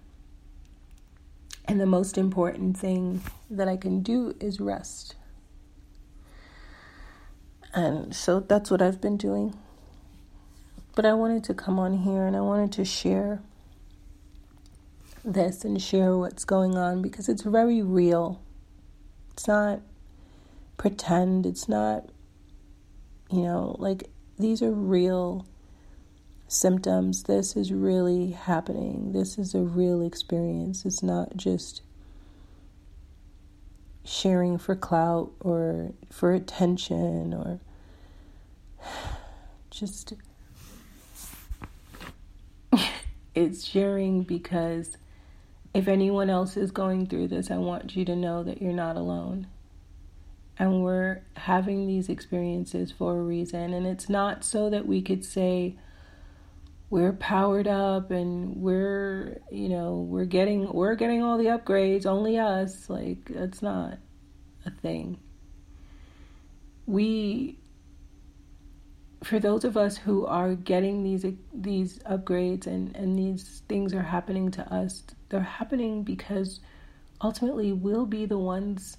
and 1.65 1.81
the 1.81 1.87
most 1.87 2.17
important 2.17 2.79
thing 2.79 3.21
that 3.51 3.67
I 3.67 3.77
can 3.77 4.05
do 4.05 4.37
is 4.39 4.61
rest. 4.61 5.16
And 7.75 8.15
so 8.15 8.41
that's 8.41 8.71
what 8.71 8.81
I've 8.81 9.01
been 9.01 9.17
doing. 9.17 9.55
But 10.95 11.05
I 11.05 11.13
wanted 11.13 11.45
to 11.45 11.55
come 11.55 11.79
on 11.79 11.99
here 11.99 12.25
and 12.25 12.35
I 12.35 12.41
wanted 12.41 12.73
to 12.73 12.85
share 12.85 13.43
this 15.25 15.65
and 15.65 15.81
share 15.83 16.17
what's 16.17 16.45
going 16.45 16.77
on 16.77 17.03
because 17.03 17.29
it's 17.29 17.43
very 17.43 17.83
real. 17.83 18.41
It's 19.33 19.47
not 19.47 19.81
pretend, 20.77 21.45
it's 21.45 21.69
not, 21.69 22.09
you 23.31 23.43
know, 23.43 23.77
like 23.79 24.09
these 24.39 24.63
are 24.63 24.73
real 24.73 25.47
symptoms. 26.49 27.25
This 27.25 27.57
is 27.57 27.73
really 27.73 28.31
happening. 28.31 29.13
This 29.13 29.37
is 29.37 29.55
a 29.55 29.61
real 29.61 30.01
experience. 30.01 30.85
It's 30.85 31.03
not 31.03 31.37
just 31.37 31.83
sharing 34.07 34.57
for 34.59 34.77
clout 34.77 35.33
or 35.41 35.93
for 36.11 36.33
attention 36.33 37.35
or 37.35 37.61
just 39.71 40.15
it's 43.35 43.67
sharing 43.67 44.23
because 44.23 44.97
if 45.77 45.89
anyone 45.89 46.31
else 46.31 46.57
is 46.57 46.71
going 46.71 47.07
through 47.07 47.29
this, 47.29 47.51
I 47.51 47.59
want 47.59 47.97
you 47.97 48.05
to 48.07 48.17
know 48.17 48.43
that 48.43 48.63
you're 48.63 48.73
not 48.73 48.97
alone. 48.97 49.47
And 50.59 50.83
we're 50.83 51.21
having 51.37 51.87
these 51.87 52.09
experiences 52.09 52.91
for 52.91 53.19
a 53.19 53.23
reason. 53.23 53.75
And 53.75 53.87
it's 53.87 54.09
not 54.09 54.43
so 54.43 54.71
that 54.71 54.87
we 54.87 55.03
could 55.03 55.23
say, 55.23 55.77
we're 56.89 57.13
powered 57.15 57.67
up 57.67 58.11
and 58.11 58.57
we're 58.57 59.41
you 59.51 59.69
know 59.69 60.07
we're 60.09 60.25
getting 60.25 60.73
we're 60.73 60.95
getting 60.95 61.23
all 61.23 61.37
the 61.37 61.47
upgrades 61.47 62.07
only 62.07 62.39
us 62.39 62.89
like 62.89 63.25
that's 63.29 63.63
not 63.63 63.99
a 64.65 64.71
thing. 64.71 65.19
We 66.87 67.59
for 69.25 69.41
those 69.41 69.65
of 69.65 69.77
us 69.77 69.97
who 69.97 70.25
are 70.27 70.55
getting 70.55 71.03
these 71.03 71.27
these 71.53 71.99
upgrades 72.01 72.67
and 72.67 72.95
and 72.95 73.19
these 73.19 73.63
things 73.69 73.93
are 73.93 74.03
happening 74.03 74.51
to 74.53 74.73
us 74.73 75.03
they're 75.29 75.41
happening 75.41 76.05
because 76.05 76.61
ultimately 77.23 77.73
we'll 77.73 78.07
be 78.07 78.27
the 78.27 78.39
ones 78.39 78.99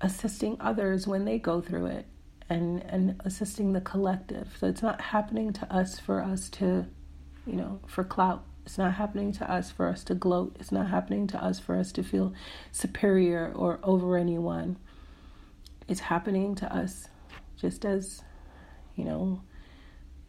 assisting 0.00 0.56
others 0.60 1.06
when 1.06 1.24
they 1.26 1.38
go 1.38 1.60
through 1.60 1.86
it 1.86 2.06
and 2.50 2.82
and 2.82 3.20
assisting 3.24 3.72
the 3.72 3.80
collective. 3.80 4.56
So 4.58 4.66
it's 4.66 4.82
not 4.82 5.00
happening 5.00 5.52
to 5.54 5.72
us 5.72 5.98
for 5.98 6.20
us 6.22 6.50
to, 6.50 6.86
you 7.46 7.54
know, 7.54 7.80
for 7.86 8.04
clout. 8.04 8.44
It's 8.66 8.76
not 8.76 8.94
happening 8.94 9.32
to 9.32 9.50
us 9.50 9.70
for 9.70 9.88
us 9.88 10.04
to 10.04 10.14
gloat. 10.14 10.56
It's 10.60 10.72
not 10.72 10.88
happening 10.88 11.26
to 11.28 11.42
us 11.42 11.58
for 11.58 11.76
us 11.76 11.92
to 11.92 12.02
feel 12.02 12.34
superior 12.72 13.52
or 13.54 13.78
over 13.82 14.16
anyone. 14.16 14.76
It's 15.88 16.00
happening 16.00 16.54
to 16.56 16.72
us 16.74 17.08
just 17.56 17.84
as, 17.84 18.22
you 18.96 19.04
know, 19.04 19.42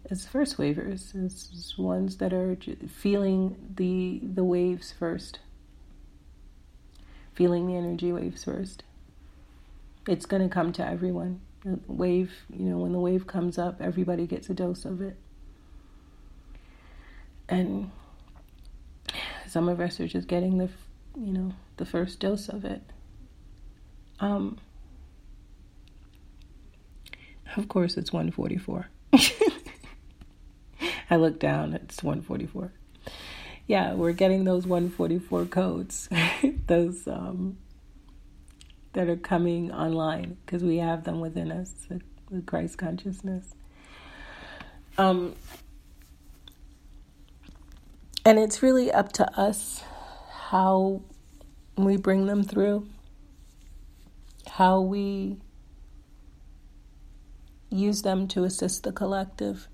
as 0.09 0.25
first 0.25 0.57
wavers, 0.57 1.13
as 1.15 1.73
ones 1.77 2.17
that 2.17 2.33
are 2.33 2.57
feeling 2.87 3.57
the 3.75 4.21
the 4.23 4.43
waves 4.43 4.91
first, 4.91 5.39
feeling 7.33 7.67
the 7.67 7.75
energy 7.75 8.11
waves 8.11 8.43
first. 8.43 8.83
It's 10.07 10.25
going 10.25 10.41
to 10.41 10.49
come 10.49 10.71
to 10.73 10.87
everyone. 10.87 11.41
Wave, 11.63 12.31
you 12.51 12.65
know, 12.65 12.77
when 12.77 12.91
the 12.91 12.99
wave 12.99 13.27
comes 13.27 13.57
up, 13.57 13.81
everybody 13.81 14.25
gets 14.25 14.49
a 14.49 14.53
dose 14.53 14.85
of 14.85 15.01
it. 15.01 15.15
And 17.47 17.91
some 19.47 19.69
of 19.69 19.79
us 19.79 19.99
are 19.99 20.07
just 20.07 20.27
getting 20.27 20.57
the, 20.57 20.69
you 21.19 21.33
know, 21.33 21.53
the 21.77 21.85
first 21.85 22.19
dose 22.19 22.49
of 22.49 22.65
it. 22.65 22.81
Um, 24.19 24.57
of 27.57 27.67
course, 27.67 27.97
it's 27.97 28.13
144. 28.13 28.87
I 31.09 31.17
look 31.17 31.39
down, 31.39 31.73
it's 31.73 32.01
144. 32.01 32.71
Yeah, 33.67 33.93
we're 33.93 34.13
getting 34.13 34.45
those 34.45 34.65
144 34.65 35.45
codes, 35.45 36.09
those 36.67 37.07
um, 37.07 37.57
that 38.93 39.07
are 39.07 39.17
coming 39.17 39.71
online 39.71 40.37
because 40.45 40.63
we 40.63 40.77
have 40.77 41.03
them 41.03 41.19
within 41.19 41.51
us, 41.51 41.73
the 42.29 42.41
Christ 42.41 42.77
consciousness. 42.77 43.55
Um, 44.97 45.35
and 48.25 48.37
it's 48.37 48.61
really 48.61 48.91
up 48.91 49.13
to 49.13 49.39
us 49.39 49.83
how 50.29 51.01
we 51.77 51.97
bring 51.97 52.25
them 52.25 52.43
through, 52.43 52.87
how 54.47 54.81
we 54.81 55.37
use 57.69 58.01
them 58.01 58.27
to 58.27 58.43
assist 58.43 58.83
the 58.83 58.91
collective. 58.91 59.67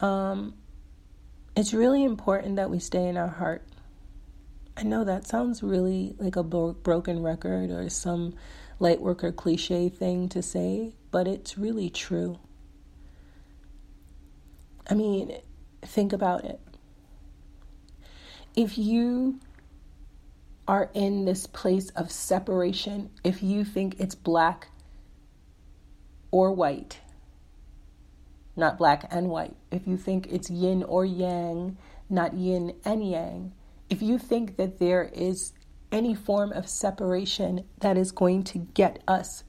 Um, 0.00 0.54
it's 1.56 1.72
really 1.72 2.04
important 2.04 2.56
that 2.56 2.68
we 2.68 2.80
stay 2.80 3.08
in 3.08 3.16
our 3.16 3.28
heart. 3.28 3.64
I 4.76 4.82
know 4.82 5.04
that 5.04 5.26
sounds 5.26 5.62
really 5.62 6.14
like 6.18 6.36
a 6.36 6.42
bro- 6.42 6.74
broken 6.74 7.22
record 7.22 7.70
or 7.70 7.88
some 7.88 8.34
light 8.78 9.00
worker 9.00 9.32
cliche 9.32 9.88
thing 9.88 10.28
to 10.30 10.42
say, 10.42 10.92
but 11.10 11.26
it's 11.26 11.56
really 11.56 11.88
true. 11.88 12.38
I 14.88 14.94
mean, 14.94 15.32
think 15.82 16.12
about 16.12 16.44
it. 16.44 16.60
If 18.54 18.76
you 18.76 19.40
are 20.68 20.90
in 20.94 21.24
this 21.24 21.46
place 21.46 21.90
of 21.90 22.10
separation, 22.10 23.10
if 23.24 23.42
you 23.42 23.64
think 23.64 23.98
it's 23.98 24.14
black 24.14 24.68
or 26.30 26.52
white, 26.52 26.98
not 28.56 28.78
black 28.78 29.06
and 29.10 29.28
white. 29.28 29.54
If 29.70 29.86
you 29.86 29.96
think 29.96 30.26
it's 30.30 30.50
yin 30.50 30.82
or 30.82 31.04
yang, 31.04 31.76
not 32.08 32.34
yin 32.34 32.74
and 32.84 33.08
yang. 33.08 33.52
If 33.88 34.02
you 34.02 34.18
think 34.18 34.56
that 34.56 34.78
there 34.78 35.04
is 35.12 35.52
any 35.92 36.14
form 36.14 36.52
of 36.52 36.68
separation 36.68 37.64
that 37.80 37.96
is 37.96 38.12
going 38.12 38.44
to 38.44 38.58
get 38.58 39.02
us 39.06 39.44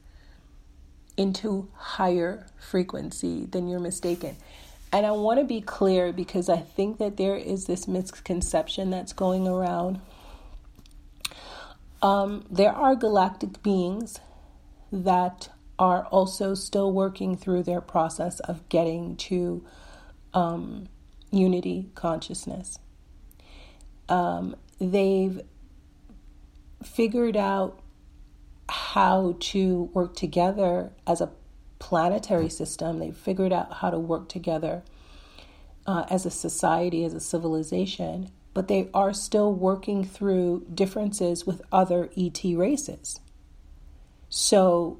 into 1.16 1.68
higher 1.74 2.46
frequency, 2.58 3.46
then 3.46 3.66
you're 3.68 3.80
mistaken. 3.80 4.36
And 4.92 5.04
I 5.04 5.10
want 5.10 5.40
to 5.40 5.44
be 5.44 5.60
clear 5.60 6.12
because 6.12 6.48
I 6.48 6.58
think 6.58 6.98
that 6.98 7.16
there 7.16 7.36
is 7.36 7.66
this 7.66 7.86
misconception 7.86 8.90
that's 8.90 9.12
going 9.12 9.46
around. 9.46 10.00
Um, 12.00 12.46
there 12.50 12.72
are 12.72 12.94
galactic 12.94 13.62
beings 13.62 14.20
that 14.92 15.50
are 15.78 16.06
also 16.06 16.54
still 16.54 16.92
working 16.92 17.36
through 17.36 17.64
their 17.64 17.80
process 17.80 18.40
of 18.40 18.68
getting 18.68 19.16
to 19.16 19.64
um, 20.32 20.88
unity 21.30 21.90
consciousness. 21.94 22.78
Um, 24.08 24.56
they've 24.78 25.40
figured 26.82 27.36
out 27.36 27.80
how 28.68 29.36
to 29.40 29.90
work 29.94 30.14
together 30.14 30.92
as 31.06 31.20
a 31.20 31.30
planetary 31.78 32.48
system. 32.48 32.98
They've 32.98 33.16
figured 33.16 33.52
out 33.52 33.74
how 33.74 33.90
to 33.90 33.98
work 33.98 34.28
together 34.28 34.82
uh, 35.86 36.04
as 36.10 36.26
a 36.26 36.30
society, 36.30 37.04
as 37.04 37.14
a 37.14 37.20
civilization, 37.20 38.30
but 38.54 38.68
they 38.68 38.88
are 38.92 39.12
still 39.12 39.52
working 39.52 40.04
through 40.04 40.66
differences 40.72 41.46
with 41.46 41.62
other 41.72 42.10
ET 42.16 42.42
races. 42.44 43.20
So 44.28 44.98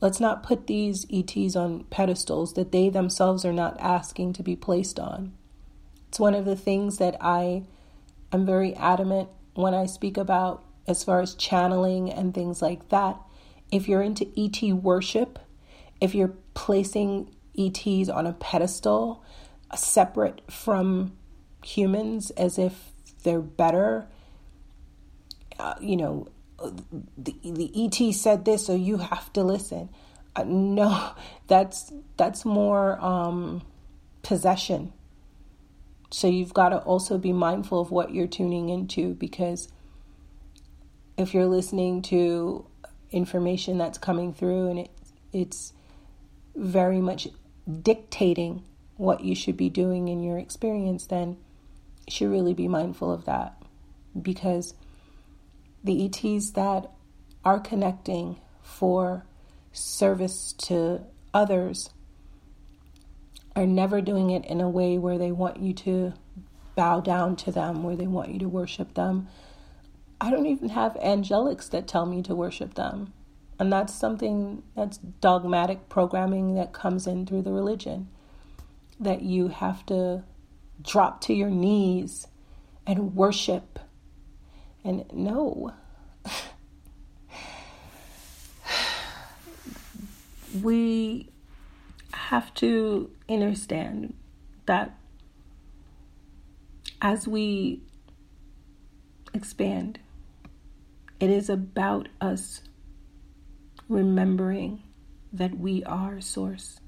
Let's 0.00 0.20
not 0.20 0.44
put 0.44 0.68
these 0.68 1.06
ETs 1.12 1.56
on 1.56 1.84
pedestals 1.84 2.54
that 2.54 2.70
they 2.70 2.88
themselves 2.88 3.44
are 3.44 3.52
not 3.52 3.76
asking 3.80 4.34
to 4.34 4.44
be 4.44 4.54
placed 4.54 5.00
on. 5.00 5.32
It's 6.08 6.20
one 6.20 6.34
of 6.34 6.44
the 6.44 6.56
things 6.56 6.98
that 6.98 7.16
I 7.20 7.64
am 8.32 8.46
very 8.46 8.74
adamant 8.74 9.28
when 9.54 9.74
I 9.74 9.86
speak 9.86 10.16
about 10.16 10.64
as 10.86 11.04
far 11.04 11.20
as 11.20 11.34
channeling 11.34 12.10
and 12.10 12.34
things 12.34 12.62
like 12.62 12.88
that. 12.88 13.20
If 13.70 13.88
you're 13.88 14.02
into 14.02 14.26
ET 14.36 14.62
worship, 14.72 15.38
if 16.00 16.14
you're 16.14 16.34
placing 16.54 17.34
ETs 17.58 18.08
on 18.08 18.26
a 18.26 18.32
pedestal 18.32 19.22
separate 19.76 20.40
from 20.50 21.16
humans 21.62 22.30
as 22.30 22.58
if 22.58 22.92
they're 23.22 23.40
better, 23.40 24.06
uh, 25.58 25.74
you 25.80 25.96
know, 25.96 26.28
the, 27.16 27.34
the 27.42 27.70
ET 27.74 28.14
said 28.14 28.44
this, 28.44 28.66
so 28.66 28.74
you 28.74 28.98
have 28.98 29.32
to 29.34 29.42
listen. 29.42 29.90
Uh, 30.34 30.44
no, 30.46 31.12
that's 31.46 31.92
that's 32.16 32.44
more 32.44 32.98
um, 33.04 33.62
possession. 34.22 34.92
So 36.10 36.26
you've 36.26 36.54
got 36.54 36.70
to 36.70 36.78
also 36.78 37.18
be 37.18 37.32
mindful 37.32 37.80
of 37.80 37.90
what 37.90 38.14
you're 38.14 38.26
tuning 38.26 38.68
into 38.68 39.14
because 39.14 39.68
if 41.16 41.34
you're 41.34 41.46
listening 41.46 42.02
to 42.02 42.66
information 43.10 43.78
that's 43.78 43.98
coming 43.98 44.32
through 44.32 44.68
and 44.68 44.78
it, 44.80 44.90
it's 45.32 45.72
very 46.54 47.00
much 47.00 47.28
dictating 47.82 48.62
what 48.96 49.22
you 49.22 49.34
should 49.34 49.56
be 49.56 49.68
doing 49.68 50.08
in 50.08 50.22
your 50.22 50.38
experience, 50.38 51.06
then 51.06 51.36
you 52.06 52.12
should 52.12 52.30
really 52.30 52.54
be 52.54 52.68
mindful 52.68 53.12
of 53.12 53.24
that 53.26 53.60
because 54.20 54.74
the 55.84 56.06
ETs 56.06 56.50
that 56.52 56.90
are 57.44 57.60
connecting 57.60 58.40
for 58.62 59.24
service 59.72 60.52
to 60.52 61.00
others 61.32 61.90
are 63.58 63.66
never 63.66 64.00
doing 64.00 64.30
it 64.30 64.44
in 64.44 64.60
a 64.60 64.68
way 64.68 64.98
where 64.98 65.18
they 65.18 65.32
want 65.32 65.60
you 65.60 65.72
to 65.72 66.14
bow 66.76 67.00
down 67.00 67.34
to 67.34 67.50
them, 67.50 67.82
where 67.82 67.96
they 67.96 68.06
want 68.06 68.30
you 68.30 68.38
to 68.38 68.48
worship 68.48 68.94
them. 68.94 69.26
I 70.20 70.30
don't 70.30 70.46
even 70.46 70.68
have 70.68 70.94
angelics 70.94 71.68
that 71.70 71.88
tell 71.88 72.06
me 72.06 72.22
to 72.22 72.36
worship 72.36 72.74
them. 72.74 73.12
And 73.58 73.72
that's 73.72 73.92
something 73.92 74.62
that's 74.76 74.98
dogmatic 74.98 75.88
programming 75.88 76.54
that 76.54 76.72
comes 76.72 77.08
in 77.08 77.26
through 77.26 77.42
the 77.42 77.50
religion. 77.50 78.08
That 79.00 79.22
you 79.22 79.48
have 79.48 79.84
to 79.86 80.22
drop 80.80 81.20
to 81.22 81.34
your 81.34 81.50
knees 81.50 82.28
and 82.86 83.16
worship 83.16 83.80
and 84.84 85.04
no. 85.12 85.72
we 90.62 91.30
have 92.28 92.52
to 92.54 93.10
understand 93.28 94.14
that 94.66 94.98
as 97.00 97.28
we 97.28 97.82
expand, 99.34 99.98
it 101.20 101.30
is 101.30 101.48
about 101.50 102.08
us 102.20 102.62
remembering 103.88 104.82
that 105.32 105.58
we 105.58 105.84
are 105.84 106.20
Source. 106.20 106.80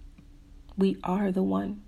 We 0.76 0.96
are 1.05 1.31
the 1.31 1.42
One. 1.42 1.83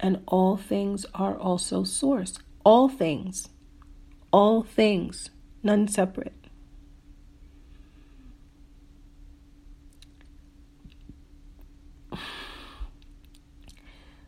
And 0.00 0.22
all 0.26 0.56
things 0.56 1.06
are 1.14 1.36
also 1.36 1.84
Source. 1.84 2.38
All 2.64 2.88
things 2.88 3.48
all 4.34 4.64
things, 4.64 5.30
none 5.62 5.86
separate. 5.86 6.43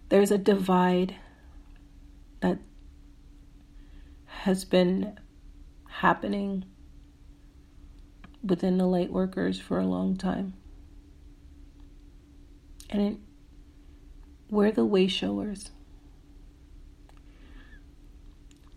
There's 0.09 0.31
a 0.31 0.39
divide 0.39 1.17
that 2.41 2.59
has 4.27 4.65
been 4.65 5.19
happening 5.89 6.65
within 8.45 8.79
the 8.79 8.87
light 8.87 9.11
workers 9.11 9.59
for 9.59 9.79
a 9.79 9.87
long 9.87 10.17
time. 10.17 10.55
And 12.89 13.03
it, 13.03 13.17
we're 14.49 14.71
the 14.71 14.85
way 14.85 15.09
showers. 15.09 15.71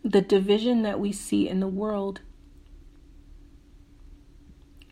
The 0.03 0.21
division 0.21 0.81
that 0.83 0.99
we 0.99 1.11
see 1.11 1.47
in 1.47 1.59
the 1.59 1.67
world 1.67 2.21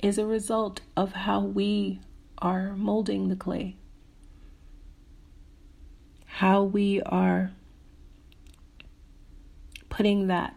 is 0.03 0.19
a 0.19 0.25
result 0.25 0.81
of 0.95 1.13
how 1.13 1.39
we 1.39 2.01
are 2.37 2.75
molding 2.75 3.29
the 3.29 3.35
clay, 3.35 3.77
how 6.37 6.61
we 6.61 7.01
are 7.01 7.49
putting 9.89 10.27
that 10.27 10.55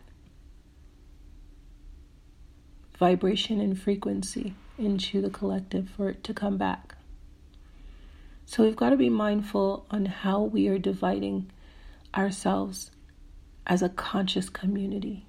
vibration 2.99 3.63
and 3.63 3.81
frequency 3.81 4.55
into 4.77 5.23
the 5.23 5.31
collective 5.31 5.89
for 5.89 6.11
it 6.11 6.23
to 6.23 6.35
come 6.35 6.59
back. 6.59 6.97
So 8.45 8.63
we've 8.63 8.77
got 8.77 8.91
to 8.91 8.97
be 8.99 9.09
mindful 9.09 9.87
on 9.91 10.05
how 10.05 10.43
we 10.43 10.69
are 10.69 10.79
dividing 10.79 11.51
ourselves 12.15 12.91
as 13.67 13.81
a 13.81 13.89
conscious 13.89 14.51
community. 14.51 15.25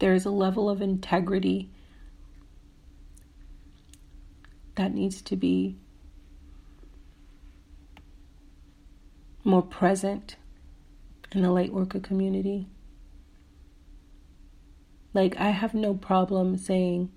There 0.00 0.12
is 0.12 0.26
a 0.26 0.30
level 0.30 0.68
of 0.68 0.82
integrity 0.82 1.70
that 4.74 4.92
needs 4.92 5.22
to 5.22 5.34
be 5.34 5.78
more 9.44 9.62
present 9.62 10.36
in 11.32 11.42
the 11.42 11.50
light 11.52 11.72
worker 11.72 12.00
community. 12.00 12.66
Like, 15.12 15.38
I 15.38 15.50
have 15.50 15.74
no 15.74 15.94
problem 15.94 16.56
saying, 16.56 17.12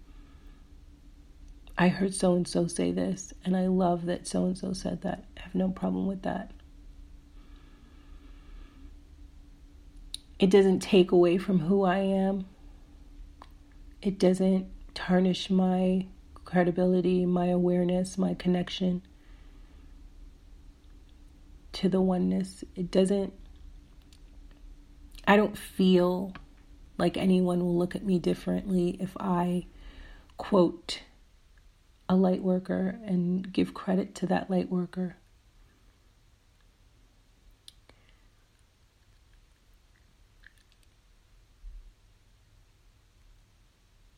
I 1.77 1.87
heard 1.87 2.13
so 2.13 2.35
and 2.35 2.47
so 2.47 2.67
say 2.67 2.91
this, 2.91 3.33
and 3.43 3.55
I 3.55 3.67
love 3.67 4.05
that 4.05 4.27
so 4.27 4.45
and 4.45 4.57
so 4.57 4.73
said 4.73 5.01
that. 5.01 5.23
I 5.37 5.41
have 5.41 5.55
no 5.55 5.69
problem 5.69 6.05
with 6.05 6.23
that. 6.23 6.51
It 10.37 10.51
doesn't 10.51 10.81
take 10.81 11.11
away 11.11 11.37
from 11.37 11.61
who 11.61 11.83
I 11.83 11.97
am, 11.99 12.45
it 14.01 14.19
doesn't 14.19 14.67
tarnish 14.93 15.49
my 15.49 16.05
credibility, 16.45 17.25
my 17.25 17.47
awareness, 17.47 18.17
my 18.17 18.33
connection 18.35 19.01
to 21.73 21.89
the 21.89 22.01
oneness. 22.01 22.63
It 22.75 22.91
doesn't, 22.91 23.33
I 25.27 25.35
don't 25.37 25.57
feel 25.57 26.33
like 26.97 27.17
anyone 27.17 27.59
will 27.59 27.77
look 27.77 27.95
at 27.95 28.03
me 28.03 28.19
differently 28.19 28.97
if 28.99 29.15
I 29.19 29.67
quote 30.37 31.01
a 32.09 32.15
light 32.15 32.41
worker 32.41 32.99
and 33.05 33.51
give 33.51 33.73
credit 33.73 34.15
to 34.15 34.27
that 34.27 34.49
light 34.49 34.71
worker. 34.71 35.17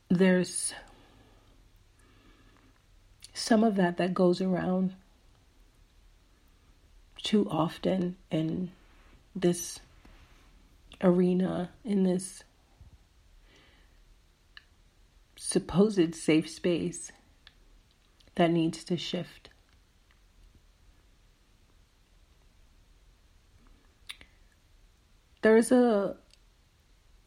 There's 0.08 0.74
some 3.32 3.62
of 3.62 3.76
that 3.76 3.96
that 3.96 4.12
goes 4.12 4.40
around 4.40 4.94
too 7.22 7.48
often 7.50 8.16
in 8.30 8.70
this 9.34 9.80
arena, 11.02 11.70
in 11.84 12.02
this 12.04 12.44
supposed 15.36 16.14
safe 16.14 16.48
space 16.48 17.12
that 18.34 18.50
needs 18.50 18.84
to 18.84 18.96
shift. 18.96 19.48
There's 25.42 25.72
a 25.72 26.16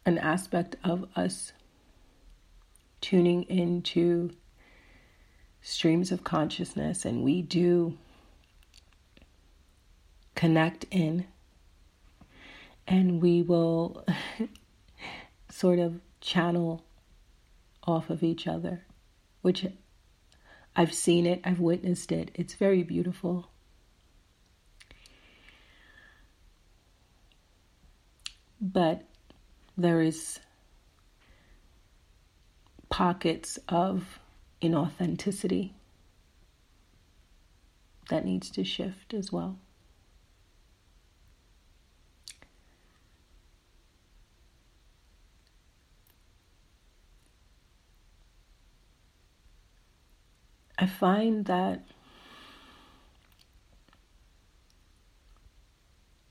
an 0.05 0.17
aspect 0.17 0.75
of 0.83 1.07
us 1.15 1.53
tuning 3.01 3.43
into 3.43 4.31
streams 5.61 6.11
of 6.11 6.23
consciousness 6.23 7.05
and 7.05 7.23
we 7.23 7.41
do 7.41 7.97
connect 10.35 10.85
in 10.91 11.25
and 12.87 13.21
we 13.21 13.41
will 13.41 14.05
sort 15.49 15.79
of 15.79 16.01
channel 16.21 16.83
off 17.85 18.09
of 18.09 18.23
each 18.23 18.47
other, 18.47 18.85
which 19.41 19.65
I've 20.75 20.93
seen 20.93 21.25
it, 21.25 21.41
I've 21.43 21.59
witnessed 21.59 22.11
it. 22.11 22.31
It's 22.33 22.53
very 22.55 22.83
beautiful. 22.83 23.49
But 28.59 29.03
there 29.77 30.01
is 30.01 30.39
pockets 32.89 33.59
of 33.67 34.19
inauthenticity 34.61 35.71
that 38.09 38.23
needs 38.25 38.49
to 38.51 38.63
shift 38.63 39.13
as 39.13 39.31
well. 39.31 39.57
I 50.83 50.85
find 50.85 51.45
that 51.45 51.79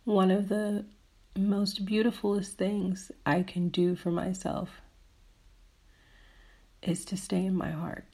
one 0.04 0.30
of 0.30 0.50
the 0.50 0.84
most 1.34 1.86
beautifulest 1.86 2.58
things 2.58 3.10
I 3.24 3.44
can 3.44 3.70
do 3.70 3.96
for 3.96 4.10
myself 4.10 4.82
is 6.82 7.06
to 7.06 7.16
stay 7.16 7.46
in 7.46 7.56
my 7.56 7.70
heart. 7.70 8.04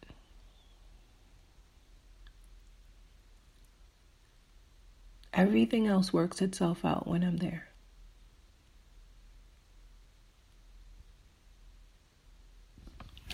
Everything 5.34 5.88
else 5.88 6.12
works 6.12 6.40
itself 6.40 6.84
out 6.84 7.08
when 7.08 7.24
I'm 7.24 7.38
there. 7.38 7.67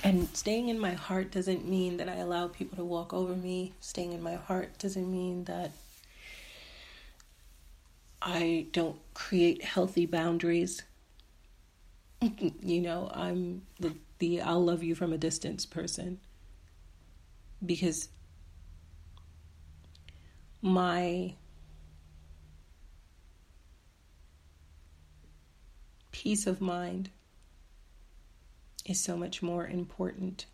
And 0.05 0.29
staying 0.37 0.69
in 0.69 0.79
my 0.79 0.93
heart 0.93 1.31
doesn't 1.31 1.67
mean 1.67 1.97
that 1.97 2.11
I 2.11 2.17
allow 2.17 2.49
people 2.49 2.77
to 2.77 2.85
walk 2.85 3.14
over 3.14 3.35
me. 3.35 3.73
Staying 3.81 4.12
in 4.12 4.23
my 4.23 4.35
heart 4.35 4.79
doesn't 4.79 5.11
mean 5.11 5.45
that 5.45 5.71
I 8.21 8.67
don't 8.73 8.99
create 9.14 9.64
healthy 9.64 10.05
boundaries. 10.05 10.83
you 12.61 12.83
know, 12.83 13.11
I'm 13.14 13.62
the, 13.81 13.95
the 14.19 14.43
I'll 14.43 14.62
love 14.62 14.83
you 14.83 14.95
from 14.95 15.14
a 15.14 15.19
distance 15.19 15.64
person 15.64 16.21
because 17.64 18.11
my 20.61 21.33
peace 26.12 26.47
of 26.47 26.61
mind 26.61 27.09
is 28.85 29.01
so 29.01 29.16
much 29.16 29.42
more 29.42 29.66
important 29.66 30.47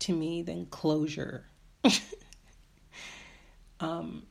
to 0.00 0.12
me 0.12 0.42
than 0.42 0.66
closure. 0.66 1.46
um, 3.80 4.22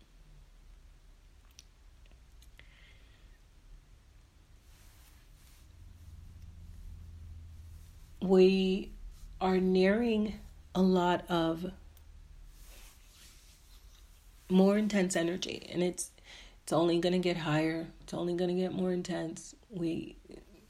we 8.22 8.92
are 9.40 9.58
nearing 9.58 10.40
a 10.74 10.82
lot 10.82 11.24
of 11.30 11.72
more 14.50 14.78
intense 14.78 15.16
energy 15.16 15.68
and 15.72 15.82
it's 15.84 16.12
it's 16.64 16.74
only 16.74 17.00
going 17.00 17.14
to 17.14 17.20
get 17.20 17.38
higher 17.38 17.88
it's 18.02 18.14
only 18.14 18.34
going 18.36 18.50
to 18.50 18.62
get 18.62 18.74
more 18.74 18.92
intense 18.92 19.56
we 19.70 20.16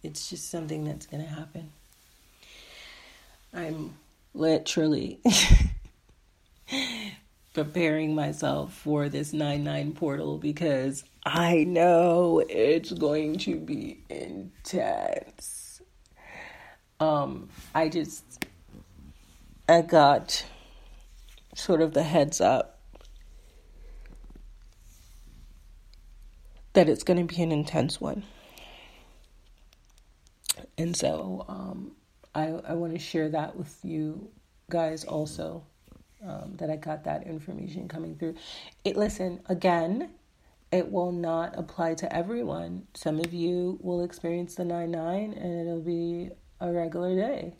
it's 0.05 0.29
just 0.29 0.51
something 0.51 0.85
that's 0.85 1.07
going 1.07 1.23
to 1.23 1.29
happen. 1.29 1.71
I'm 3.53 3.97
literally 4.33 5.19
preparing 7.53 8.13
myself 8.13 8.73
for 8.73 9.09
this 9.09 9.33
9 9.33 9.63
9 9.63 9.91
portal 9.93 10.37
because 10.37 11.03
I 11.25 11.63
know 11.63 12.43
it's 12.47 12.91
going 12.91 13.39
to 13.39 13.55
be 13.55 14.03
intense. 14.09 15.81
Um, 16.99 17.49
I 17.73 17.89
just, 17.89 18.45
I 19.67 19.81
got 19.81 20.45
sort 21.55 21.81
of 21.81 21.93
the 21.93 22.03
heads 22.03 22.39
up 22.39 22.79
that 26.73 26.87
it's 26.89 27.03
going 27.03 27.25
to 27.25 27.35
be 27.35 27.41
an 27.41 27.51
intense 27.51 27.99
one. 27.99 28.23
And 30.77 30.95
so 30.95 31.45
um, 31.47 31.91
I, 32.33 32.47
I 32.67 32.73
want 32.73 32.93
to 32.93 32.99
share 32.99 33.29
that 33.29 33.55
with 33.55 33.77
you 33.83 34.29
guys 34.69 35.03
also. 35.03 35.63
Um, 36.25 36.53
that 36.55 36.71
I 36.71 36.75
got 36.75 37.03
that 37.03 37.27
information 37.27 37.87
coming 37.87 38.15
through. 38.15 38.35
It 38.83 38.97
listen 38.97 39.41
again. 39.47 40.09
It 40.71 40.91
will 40.91 41.11
not 41.11 41.55
apply 41.55 41.93
to 41.95 42.15
everyone. 42.15 42.87
Some 42.95 43.19
of 43.19 43.31
you 43.31 43.77
will 43.81 44.03
experience 44.03 44.55
the 44.55 44.65
nine 44.65 44.89
nine, 44.89 45.33
and 45.33 45.59
it'll 45.59 45.81
be 45.81 46.31
a 46.59 46.71
regular 46.71 47.15
day, 47.15 47.53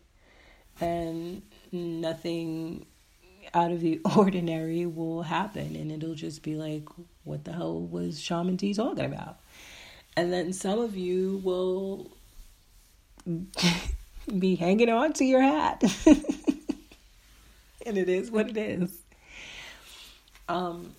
and 0.82 1.43
nothing 1.71 2.88
out 3.54 3.71
of 3.71 3.82
the 3.82 3.99
ordinary 4.17 4.88
will 4.88 5.21
happen, 5.21 5.75
and 5.75 5.91
it'll 5.91 6.15
just 6.15 6.41
be 6.41 6.56
like, 6.56 6.88
what 7.23 7.43
the 7.43 7.54
hell 7.54 7.80
was 7.80 8.19
Shaman 8.19 8.58
T 8.58 8.73
talking 8.73 9.06
about? 9.06 9.39
And 10.17 10.34
then 10.34 10.54
some 10.54 10.80
of 10.80 10.95
you 10.95 11.41
will 11.43 12.17
be 14.40 14.56
hanging 14.56 14.90
on 14.90 15.14
to 15.14 15.26
your 15.26 15.42
hat. 15.42 15.84
and 17.86 17.98
it 17.98 18.10
is 18.10 18.32
what 18.32 18.50
it 18.50 18.58
is. 18.58 18.98
Um, 20.48 20.94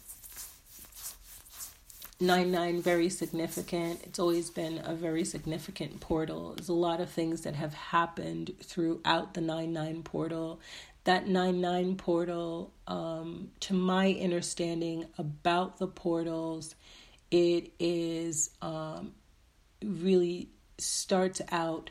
nine 2.21 2.51
nine 2.51 2.83
very 2.83 3.09
significant. 3.09 4.01
It's 4.05 4.19
always 4.19 4.51
been 4.51 4.81
a 4.85 4.95
very 4.95 5.25
significant 5.25 6.01
portal. 6.01 6.55
There's 6.57 6.69
a 6.69 6.75
lot 6.75 7.01
of 7.01 7.11
things 7.11 7.43
that 7.43 7.55
have 7.55 7.75
happened 7.75 8.53
throughout 8.63 9.35
the 9.35 9.41
nine 9.41 9.73
nine 9.73 10.03
portal. 10.03 10.61
That 11.05 11.29
nine 11.29 11.61
nine 11.61 11.97
portal, 11.97 12.73
um, 12.89 13.51
to 13.61 13.75
my 13.75 14.19
understanding 14.21 15.07
about 15.19 15.79
the 15.79 15.87
portals, 15.87 16.75
it 17.31 17.73
is 17.79 18.51
um, 18.61 19.13
really 19.85 20.49
starts 20.79 21.41
out 21.53 21.91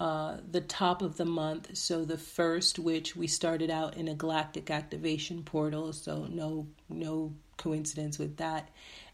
uh, 0.00 0.38
the 0.50 0.62
top 0.62 1.02
of 1.02 1.18
the 1.18 1.26
month. 1.26 1.76
So 1.76 2.06
the 2.06 2.16
first, 2.16 2.78
which 2.78 3.14
we 3.14 3.26
started 3.26 3.70
out 3.70 3.98
in 3.98 4.08
a 4.08 4.14
galactic 4.14 4.70
activation 4.70 5.42
portal, 5.42 5.92
so 5.92 6.24
no 6.24 6.66
no 6.88 7.34
coincidence 7.58 8.18
with 8.18 8.38
that, 8.38 8.70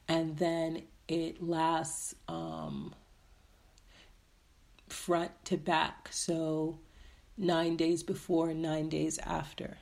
and 0.07 0.39
then 0.39 0.85
it 1.09 1.43
lasts 1.43 2.15
um, 2.29 2.95
front 4.89 5.33
to 5.47 5.57
back, 5.57 6.09
so 6.13 6.79
nine 7.37 7.77
days 7.77 8.05
before, 8.05 8.55
nine 8.55 8.89
days 8.89 9.19
after. 9.19 9.79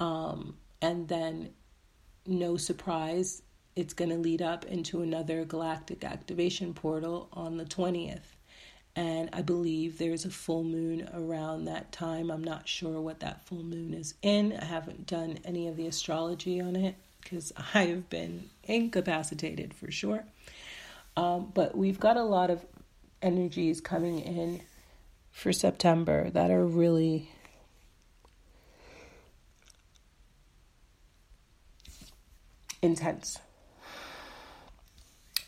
Um, 0.00 0.56
and 0.82 1.06
then, 1.06 1.50
no 2.26 2.56
surprise, 2.56 3.42
it's 3.76 3.94
going 3.94 4.10
to 4.10 4.16
lead 4.16 4.42
up 4.42 4.64
into 4.66 5.02
another 5.02 5.44
galactic 5.44 6.04
activation 6.04 6.74
portal 6.74 7.28
on 7.32 7.56
the 7.56 7.64
20th. 7.64 8.35
And 8.96 9.28
I 9.34 9.42
believe 9.42 9.98
there's 9.98 10.24
a 10.24 10.30
full 10.30 10.64
moon 10.64 11.06
around 11.12 11.66
that 11.66 11.92
time. 11.92 12.30
I'm 12.30 12.42
not 12.42 12.66
sure 12.66 12.98
what 12.98 13.20
that 13.20 13.44
full 13.46 13.62
moon 13.62 13.92
is 13.92 14.14
in. 14.22 14.54
I 14.54 14.64
haven't 14.64 15.06
done 15.06 15.38
any 15.44 15.68
of 15.68 15.76
the 15.76 15.86
astrology 15.86 16.62
on 16.62 16.74
it 16.74 16.96
because 17.20 17.52
I 17.74 17.84
have 17.84 18.08
been 18.08 18.48
incapacitated 18.64 19.74
for 19.74 19.90
sure. 19.90 20.24
Um, 21.14 21.52
but 21.54 21.76
we've 21.76 22.00
got 22.00 22.16
a 22.16 22.22
lot 22.22 22.50
of 22.50 22.64
energies 23.20 23.82
coming 23.82 24.20
in 24.20 24.62
for 25.30 25.52
September 25.52 26.30
that 26.30 26.50
are 26.50 26.64
really 26.64 27.30
intense. 32.80 33.38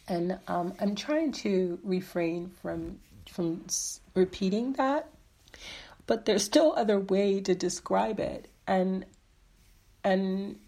And 0.06 0.38
um, 0.48 0.74
I'm 0.80 0.94
trying 0.94 1.32
to 1.32 1.78
refrain 1.82 2.50
from 2.62 2.98
from 3.30 3.66
repeating 4.14 4.74
that, 4.74 5.08
but 6.06 6.24
there's 6.24 6.44
still 6.44 6.74
other 6.76 6.98
way 6.98 7.40
to 7.40 7.54
describe 7.54 8.20
it, 8.20 8.48
and 8.66 9.04
and 10.04 10.58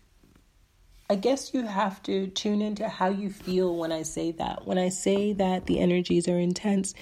I 1.10 1.16
guess 1.16 1.52
you 1.52 1.66
have 1.66 2.00
to 2.04 2.28
tune 2.28 2.62
into 2.62 2.88
how 2.88 3.08
you 3.08 3.30
feel 3.30 3.74
when 3.74 3.90
I 3.90 4.02
say 4.04 4.30
that. 4.30 4.64
When 4.64 4.78
I 4.78 4.90
say 4.90 5.32
that 5.32 5.66
the 5.66 5.80
energies 5.80 6.28
are 6.28 6.38
intense, 6.38 6.94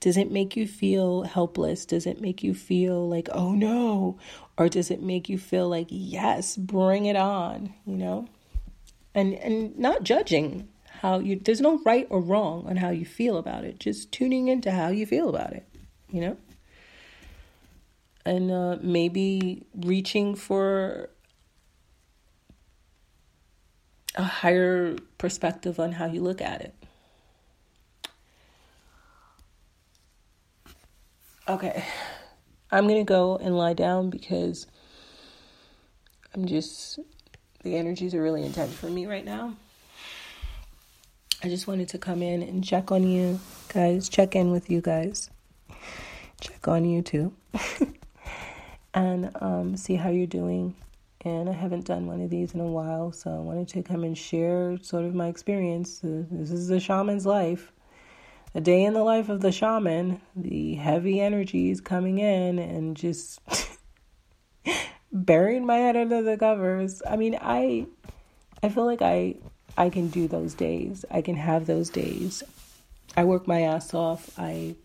does 0.00 0.18
it 0.18 0.30
make 0.30 0.54
you 0.54 0.68
feel 0.68 1.22
helpless? 1.22 1.86
Does 1.86 2.04
it 2.04 2.20
make 2.20 2.42
you 2.42 2.52
feel 2.52 3.08
like, 3.08 3.30
oh 3.32 3.52
no? 3.52 4.18
Or 4.58 4.68
does 4.68 4.90
it 4.90 5.02
make 5.02 5.30
you 5.30 5.38
feel 5.38 5.66
like, 5.66 5.86
yes, 5.88 6.58
bring 6.58 7.06
it 7.06 7.16
on, 7.16 7.72
you 7.86 7.96
know? 7.96 8.28
And 9.14 9.32
and 9.32 9.78
not 9.78 10.02
judging 10.02 10.68
how 11.04 11.18
you 11.18 11.38
there's 11.38 11.60
no 11.60 11.82
right 11.84 12.06
or 12.08 12.18
wrong 12.18 12.66
on 12.66 12.76
how 12.76 12.88
you 12.88 13.04
feel 13.04 13.36
about 13.36 13.62
it. 13.62 13.78
Just 13.78 14.10
tuning 14.10 14.48
into 14.48 14.70
how 14.70 14.88
you 14.88 15.04
feel 15.04 15.28
about 15.28 15.52
it, 15.52 15.68
you 16.10 16.18
know? 16.18 16.38
And 18.24 18.50
uh, 18.50 18.78
maybe 18.80 19.66
reaching 19.76 20.34
for 20.34 21.10
a 24.14 24.22
higher 24.22 24.96
perspective 25.18 25.78
on 25.78 25.92
how 25.92 26.06
you 26.06 26.22
look 26.22 26.40
at 26.40 26.62
it. 26.62 26.74
Okay, 31.46 31.84
I'm 32.70 32.88
gonna 32.88 33.04
go 33.04 33.36
and 33.36 33.58
lie 33.58 33.74
down 33.74 34.08
because 34.08 34.66
I'm 36.32 36.46
just, 36.46 36.98
the 37.62 37.76
energies 37.76 38.14
are 38.14 38.22
really 38.22 38.42
intense 38.42 38.72
for 38.72 38.86
me 38.86 39.04
right 39.04 39.26
now. 39.26 39.54
I 41.42 41.48
just 41.48 41.66
wanted 41.66 41.88
to 41.90 41.98
come 41.98 42.22
in 42.22 42.42
and 42.42 42.64
check 42.64 42.90
on 42.90 43.06
you 43.06 43.40
guys, 43.68 44.08
check 44.08 44.34
in 44.34 44.50
with 44.50 44.70
you 44.70 44.80
guys, 44.80 45.30
check 46.40 46.66
on 46.68 46.84
you 46.84 47.02
too, 47.02 47.34
and 48.94 49.30
um, 49.40 49.76
see 49.76 49.96
how 49.96 50.10
you're 50.10 50.26
doing 50.26 50.74
and 51.24 51.48
I 51.48 51.52
haven't 51.52 51.86
done 51.86 52.06
one 52.06 52.20
of 52.20 52.28
these 52.28 52.52
in 52.52 52.60
a 52.60 52.66
while, 52.66 53.10
so 53.10 53.30
I 53.30 53.38
wanted 53.38 53.68
to 53.68 53.82
come 53.82 54.04
and 54.04 54.16
share 54.16 54.78
sort 54.82 55.04
of 55.04 55.14
my 55.14 55.28
experience. 55.28 56.00
This 56.02 56.50
is 56.50 56.68
the 56.68 56.78
shaman's 56.78 57.24
life. 57.24 57.72
A 58.54 58.60
day 58.60 58.84
in 58.84 58.92
the 58.92 59.02
life 59.02 59.30
of 59.30 59.40
the 59.40 59.50
shaman, 59.50 60.20
the 60.36 60.74
heavy 60.74 61.20
energies 61.20 61.80
coming 61.80 62.18
in 62.18 62.58
and 62.58 62.94
just 62.94 63.40
burying 65.12 65.64
my 65.64 65.78
head 65.78 65.96
under 65.96 66.22
the 66.22 66.36
covers. 66.36 67.02
I 67.08 67.16
mean, 67.16 67.38
I 67.40 67.86
I 68.62 68.68
feel 68.68 68.84
like 68.84 69.02
I 69.02 69.36
I 69.76 69.90
can 69.90 70.08
do 70.08 70.28
those 70.28 70.54
days. 70.54 71.04
I 71.10 71.22
can 71.22 71.36
have 71.36 71.66
those 71.66 71.90
days. 71.90 72.42
I 73.16 73.24
work 73.24 73.46
my 73.46 73.62
ass 73.62 73.94
off. 73.94 74.30
I 74.38 74.76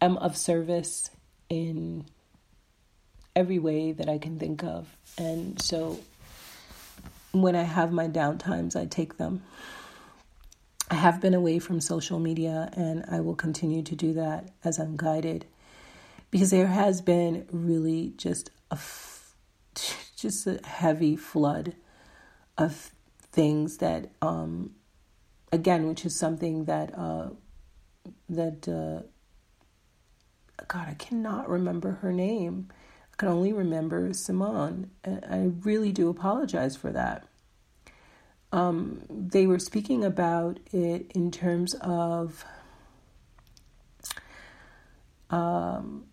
am 0.00 0.16
of 0.18 0.36
service 0.36 1.10
in 1.48 2.04
every 3.34 3.58
way 3.58 3.92
that 3.92 4.08
I 4.08 4.18
can 4.18 4.38
think 4.38 4.62
of. 4.64 4.96
And 5.18 5.60
so 5.60 5.98
when 7.32 7.54
I 7.54 7.62
have 7.62 7.92
my 7.92 8.08
downtimes, 8.08 8.76
I 8.76 8.86
take 8.86 9.18
them. 9.18 9.42
I 10.90 10.94
have 10.94 11.20
been 11.20 11.34
away 11.34 11.58
from 11.58 11.80
social 11.80 12.18
media 12.18 12.70
and 12.74 13.04
I 13.10 13.20
will 13.20 13.34
continue 13.34 13.82
to 13.82 13.96
do 13.96 14.12
that 14.14 14.50
as 14.64 14.78
I'm 14.78 14.96
guided 14.96 15.44
because 16.30 16.50
there 16.50 16.68
has 16.68 17.00
been 17.00 17.46
really 17.50 18.12
just 18.16 18.50
a 18.70 18.78
just 20.16 20.46
a 20.46 20.60
heavy 20.64 21.16
flood 21.16 21.74
of 22.56 22.90
things 23.36 23.76
that 23.78 24.10
um 24.22 24.70
again 25.52 25.86
which 25.86 26.06
is 26.06 26.18
something 26.18 26.64
that 26.64 26.96
uh 26.98 27.28
that 28.28 28.66
uh 28.66 29.02
god 30.66 30.88
I 30.88 30.94
cannot 30.94 31.48
remember 31.48 31.98
her 32.02 32.12
name 32.12 32.70
I 33.16 33.22
can 33.22 33.28
only 33.28 33.52
remember 33.52 34.12
Simone. 34.12 34.90
And 35.02 35.24
I 35.24 35.50
really 35.64 35.90
do 35.90 36.10
apologize 36.10 36.76
for 36.76 36.92
that. 36.92 37.26
Um, 38.52 39.00
they 39.08 39.46
were 39.46 39.58
speaking 39.58 40.04
about 40.04 40.60
it 40.70 41.10
in 41.14 41.30
terms 41.30 41.74
of 41.80 42.44
um, 45.30 46.04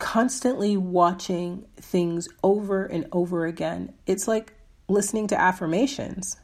constantly 0.00 0.76
watching 0.76 1.66
things 1.76 2.28
over 2.42 2.84
and 2.84 3.06
over 3.12 3.46
again. 3.46 3.94
It's 4.06 4.26
like 4.26 4.54
listening 4.88 5.26
to 5.28 5.40
affirmations. 5.40 6.36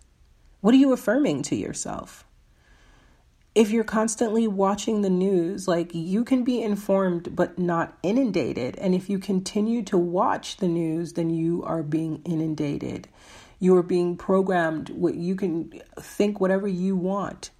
What 0.60 0.74
are 0.74 0.78
you 0.78 0.92
affirming 0.92 1.42
to 1.44 1.56
yourself? 1.56 2.24
if 3.54 3.70
you're 3.70 3.84
constantly 3.84 4.48
watching 4.48 5.02
the 5.02 5.10
news, 5.10 5.68
like 5.68 5.94
you 5.94 6.24
can 6.24 6.42
be 6.42 6.60
informed 6.60 7.36
but 7.36 7.58
not 7.58 7.96
inundated. 8.02 8.76
And 8.78 8.94
if 8.94 9.08
you 9.08 9.18
continue 9.18 9.82
to 9.84 9.96
watch 9.96 10.56
the 10.56 10.66
news, 10.66 11.12
then 11.12 11.30
you 11.30 11.62
are 11.62 11.82
being 11.82 12.20
inundated. 12.24 13.08
You 13.60 13.76
are 13.76 13.82
being 13.82 14.16
programmed. 14.16 14.90
You 14.90 15.36
can 15.36 15.70
think 16.00 16.40
whatever 16.40 16.66
you 16.66 16.96
want. 16.96 17.50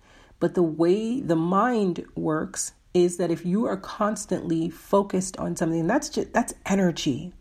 But 0.41 0.55
the 0.55 0.65
way 0.65 1.21
the 1.21 1.37
mind 1.37 2.05
works 2.17 2.73
is 2.93 3.17
that 3.19 3.31
if 3.31 3.47
you 3.47 3.67
are 3.67 3.77
constantly 3.77 4.69
focused 4.71 5.37
on 5.39 5.57
something, 5.57 5.87
that's 5.87 6.09
just 6.09 6.33
that's 6.33 6.55
energy. 6.67 7.33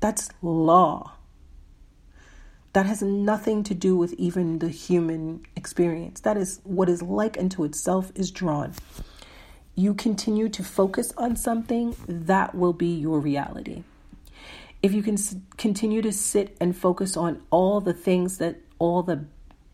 That's 0.00 0.28
law 0.42 1.13
that 2.74 2.86
has 2.86 3.02
nothing 3.02 3.62
to 3.62 3.74
do 3.74 3.96
with 3.96 4.12
even 4.14 4.58
the 4.58 4.68
human 4.68 5.46
experience. 5.56 6.20
That 6.20 6.36
is 6.36 6.60
what 6.64 6.88
is 6.88 7.02
like 7.02 7.38
unto 7.38 7.64
itself 7.64 8.12
is 8.14 8.30
drawn. 8.30 8.74
you 9.76 9.94
continue 9.94 10.48
to 10.48 10.62
focus 10.62 11.12
on 11.16 11.36
something, 11.36 11.96
that 12.06 12.54
will 12.54 12.72
be 12.72 12.94
your 12.94 13.18
reality. 13.18 13.82
If 14.82 14.92
you 14.92 15.02
can 15.02 15.16
continue 15.56 16.02
to 16.02 16.12
sit 16.12 16.56
and 16.60 16.76
focus 16.76 17.16
on 17.16 17.42
all 17.50 17.80
the 17.80 17.92
things 17.94 18.38
that 18.38 18.56
all 18.78 19.02
the 19.02 19.24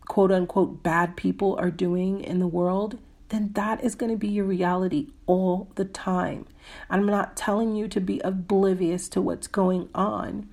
quote 0.07 0.31
unquote 0.31 0.81
bad 0.81 1.15
people 1.15 1.55
are 1.59 1.71
doing 1.71 2.21
in 2.21 2.39
the 2.39 2.47
world, 2.47 2.97
then 3.29 3.51
that 3.53 3.83
is 3.83 3.95
going 3.95 4.11
to 4.11 4.17
be 4.17 4.27
your 4.27 4.45
reality 4.45 5.07
all 5.25 5.69
the 5.75 5.85
time. 5.85 6.45
I'm 6.89 7.05
not 7.05 7.35
telling 7.35 7.75
you 7.75 7.87
to 7.89 7.99
be 8.01 8.19
oblivious 8.21 9.07
to 9.09 9.21
what's 9.21 9.47
going 9.47 9.89
on, 9.95 10.49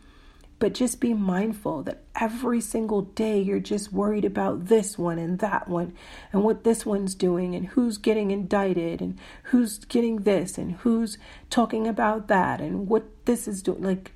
but 0.58 0.74
just 0.74 1.00
be 1.00 1.14
mindful 1.14 1.82
that 1.84 2.02
every 2.20 2.60
single 2.60 3.02
day 3.02 3.40
you're 3.40 3.60
just 3.60 3.92
worried 3.92 4.24
about 4.24 4.66
this 4.66 4.98
one 4.98 5.18
and 5.18 5.38
that 5.38 5.68
one 5.68 5.92
and 6.32 6.42
what 6.42 6.64
this 6.64 6.84
one's 6.84 7.14
doing 7.14 7.54
and 7.54 7.66
who's 7.68 7.96
getting 7.96 8.32
indicted 8.32 9.00
and 9.00 9.18
who's 9.44 9.78
getting 9.78 10.22
this 10.22 10.58
and 10.58 10.72
who's 10.72 11.16
talking 11.48 11.86
about 11.86 12.26
that 12.28 12.60
and 12.60 12.88
what 12.88 13.04
this 13.24 13.46
is 13.46 13.62
doing. 13.62 13.82
Like, 13.82 14.12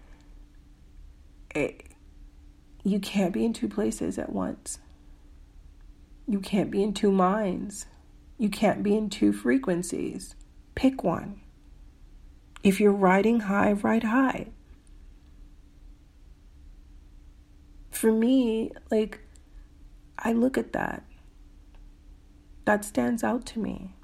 it, 1.55 1.85
you 2.83 2.99
can't 2.99 3.33
be 3.33 3.45
in 3.45 3.53
two 3.53 3.69
places 3.69 4.19
at 4.19 4.33
once. 4.33 4.79
You 6.27 6.41
can't 6.41 6.71
be 6.71 6.83
in 6.83 6.93
two 6.93 7.13
minds. 7.13 7.87
You 8.37 8.49
can't 8.49 8.83
be 8.83 8.97
in 8.97 9.11
two 9.11 9.33
frequencies. 9.33 10.35
Pick 10.75 11.05
one. 11.05 11.41
If 12.65 12.81
you're 12.81 12.93
riding 12.93 13.41
high, 13.41 13.73
ride 13.73 14.05
high. 14.05 14.49
For 18.03 18.11
me, 18.11 18.73
like, 18.91 19.21
I 20.19 20.33
look 20.33 20.59
at 20.59 20.73
that. 20.73 21.05
That 22.65 22.85
stands 22.85 23.23
out 23.23 23.47
to 23.47 23.61
me. 23.61 23.95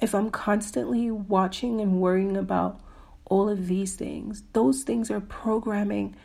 If 0.00 0.14
I'm 0.14 0.30
constantly 0.30 1.10
watching 1.10 1.82
and 1.82 2.00
worrying 2.00 2.38
about 2.38 2.80
all 3.26 3.50
of 3.50 3.66
these 3.66 3.96
things, 3.96 4.44
those 4.54 4.82
things 4.82 5.10
are 5.10 5.20
programming 5.20 6.16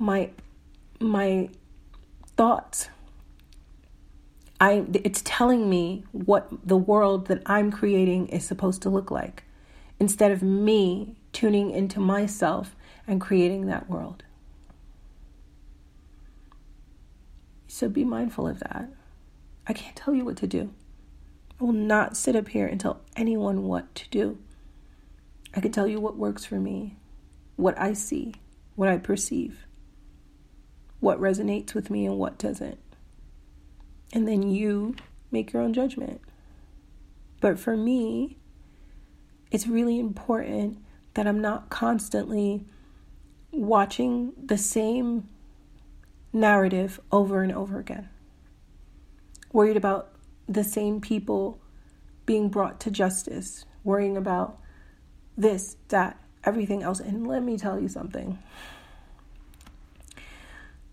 my 0.00 0.30
my 0.98 1.50
thoughts. 2.36 2.88
I 4.60 4.84
it's 4.94 5.22
telling 5.24 5.70
me 5.70 6.02
what 6.10 6.48
the 6.66 6.76
world 6.76 7.28
that 7.28 7.40
I'm 7.46 7.70
creating 7.70 8.30
is 8.30 8.44
supposed 8.44 8.82
to 8.82 8.90
look 8.90 9.12
like 9.12 9.44
instead 10.00 10.32
of 10.32 10.42
me 10.42 11.14
tuning 11.32 11.70
into 11.70 12.00
myself 12.00 12.74
and 13.12 13.20
creating 13.20 13.66
that 13.66 13.90
world. 13.90 14.24
So 17.68 17.88
be 17.88 18.04
mindful 18.04 18.48
of 18.48 18.58
that. 18.60 18.88
I 19.66 19.74
can't 19.74 19.94
tell 19.94 20.14
you 20.14 20.24
what 20.24 20.38
to 20.38 20.46
do. 20.46 20.72
I 21.60 21.64
will 21.64 21.72
not 21.72 22.16
sit 22.16 22.34
up 22.34 22.48
here 22.48 22.66
and 22.66 22.80
tell 22.80 23.02
anyone 23.14 23.64
what 23.64 23.94
to 23.96 24.08
do. 24.08 24.38
I 25.54 25.60
can 25.60 25.72
tell 25.72 25.86
you 25.86 26.00
what 26.00 26.16
works 26.16 26.46
for 26.46 26.56
me, 26.56 26.96
what 27.56 27.78
I 27.78 27.92
see, 27.92 28.34
what 28.76 28.88
I 28.88 28.96
perceive, 28.96 29.66
what 31.00 31.20
resonates 31.20 31.74
with 31.74 31.90
me 31.90 32.06
and 32.06 32.16
what 32.18 32.38
doesn't. 32.38 32.78
And 34.12 34.26
then 34.26 34.42
you 34.42 34.96
make 35.30 35.52
your 35.52 35.62
own 35.62 35.74
judgment. 35.74 36.20
But 37.40 37.58
for 37.58 37.76
me, 37.76 38.38
it's 39.50 39.66
really 39.66 39.98
important 39.98 40.78
that 41.12 41.26
I'm 41.26 41.42
not 41.42 41.68
constantly 41.68 42.64
watching 43.52 44.32
the 44.42 44.58
same 44.58 45.28
narrative 46.32 46.98
over 47.10 47.42
and 47.42 47.52
over 47.52 47.78
again. 47.78 48.08
Worried 49.52 49.76
about 49.76 50.12
the 50.48 50.64
same 50.64 51.00
people 51.00 51.60
being 52.24 52.48
brought 52.48 52.80
to 52.80 52.90
justice, 52.90 53.66
worrying 53.84 54.16
about 54.16 54.58
this, 55.36 55.76
that, 55.88 56.18
everything 56.44 56.82
else. 56.82 57.00
And 57.00 57.26
let 57.26 57.42
me 57.42 57.58
tell 57.58 57.78
you 57.78 57.88
something. 57.88 58.38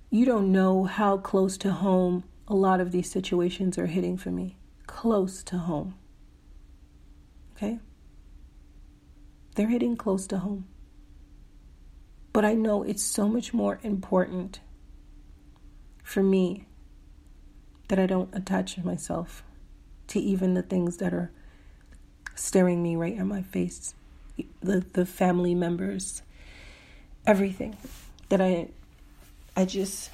You 0.10 0.26
don't 0.26 0.52
know 0.52 0.84
how 0.84 1.17
close 1.17 1.58
to 1.60 1.72
home 1.72 2.24
a 2.48 2.56
lot 2.56 2.82
of 2.82 2.91
these 2.91 3.10
situations 3.10 3.78
are 3.78 3.86
hitting 3.86 4.17
for 4.17 4.32
me. 4.32 4.58
Close 4.88 5.43
to 5.43 5.58
home. 5.58 5.95
Okay? 7.56 7.80
They're 9.56 9.67
hitting 9.67 9.95
close 9.95 10.26
to 10.28 10.39
home. 10.39 10.65
But 12.31 12.45
I 12.45 12.53
know 12.53 12.83
it's 12.83 13.03
so 13.03 13.27
much 13.27 13.53
more 13.53 13.79
important 13.83 14.59
for 16.03 16.23
me 16.23 16.65
that 17.87 17.99
I 17.99 18.05
don't 18.05 18.33
attach 18.33 18.77
myself 18.77 19.43
to 20.07 20.19
even 20.19 20.53
the 20.53 20.61
things 20.61 20.97
that 20.97 21.13
are 21.13 21.31
staring 22.35 22.81
me 22.81 22.95
right 22.95 23.15
in 23.15 23.27
my 23.27 23.41
face. 23.41 23.93
The, 24.61 24.85
the 24.93 25.05
family 25.05 25.53
members 25.53 26.21
everything 27.27 27.75
that 28.29 28.39
I 28.39 28.69
I 29.55 29.65
just 29.65 30.09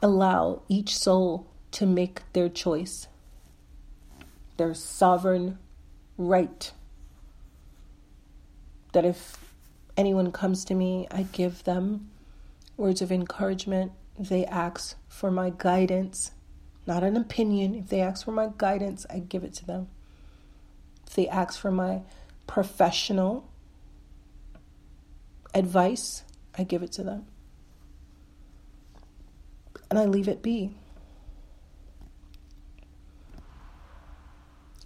allow 0.00 0.62
each 0.68 0.96
soul 0.96 1.46
to 1.72 1.86
make 1.86 2.22
their 2.32 2.48
choice 2.48 3.08
their 4.60 4.74
sovereign 4.74 5.58
right. 6.18 6.70
That 8.92 9.06
if 9.06 9.49
anyone 10.00 10.32
comes 10.32 10.64
to 10.64 10.74
me, 10.74 11.06
I 11.10 11.24
give 11.30 11.64
them 11.64 12.10
words 12.78 13.02
of 13.02 13.12
encouragement. 13.12 13.92
They 14.18 14.46
ask 14.46 14.96
for 15.08 15.30
my 15.30 15.52
guidance, 15.56 16.32
not 16.86 17.04
an 17.04 17.16
opinion, 17.16 17.74
if 17.74 17.88
they 17.88 18.00
ask 18.00 18.24
for 18.24 18.32
my 18.32 18.48
guidance, 18.56 19.04
I 19.10 19.18
give 19.18 19.44
it 19.44 19.52
to 19.54 19.66
them. 19.66 19.88
If 21.06 21.14
they 21.14 21.28
ask 21.28 21.60
for 21.60 21.70
my 21.70 22.00
professional 22.46 23.46
advice, 25.52 26.24
I 26.56 26.64
give 26.64 26.82
it 26.82 26.92
to 26.92 27.02
them. 27.02 27.26
And 29.90 29.98
I 29.98 30.06
leave 30.06 30.28
it 30.28 30.42
be. 30.42 30.74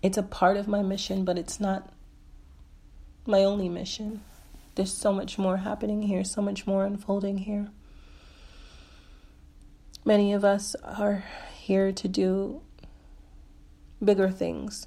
It's 0.02 0.18
a 0.18 0.22
part 0.22 0.56
of 0.56 0.66
my 0.66 0.82
mission, 0.82 1.24
but 1.24 1.38
it's 1.38 1.60
not 1.60 1.88
my 3.26 3.44
only 3.44 3.68
mission. 3.68 4.22
There's 4.74 4.92
so 4.92 5.12
much 5.12 5.38
more 5.38 5.58
happening 5.58 6.02
here, 6.02 6.24
so 6.24 6.42
much 6.42 6.66
more 6.66 6.84
unfolding 6.84 7.38
here. 7.38 7.68
Many 10.04 10.32
of 10.32 10.44
us 10.44 10.74
are 10.82 11.24
here 11.54 11.92
to 11.92 12.08
do 12.08 12.60
bigger 14.02 14.30
things. 14.30 14.86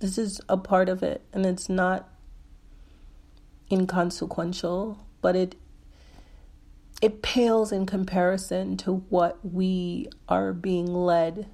This 0.00 0.16
is 0.16 0.40
a 0.48 0.56
part 0.56 0.88
of 0.88 1.02
it, 1.02 1.22
and 1.32 1.44
it's 1.44 1.68
not 1.68 2.08
inconsequential, 3.70 5.04
but 5.20 5.34
it 5.36 5.56
it 7.00 7.22
pales 7.22 7.70
in 7.70 7.86
comparison 7.86 8.76
to 8.76 8.94
what 9.08 9.38
we 9.44 10.08
are 10.28 10.52
being 10.52 10.86
led 10.86 11.48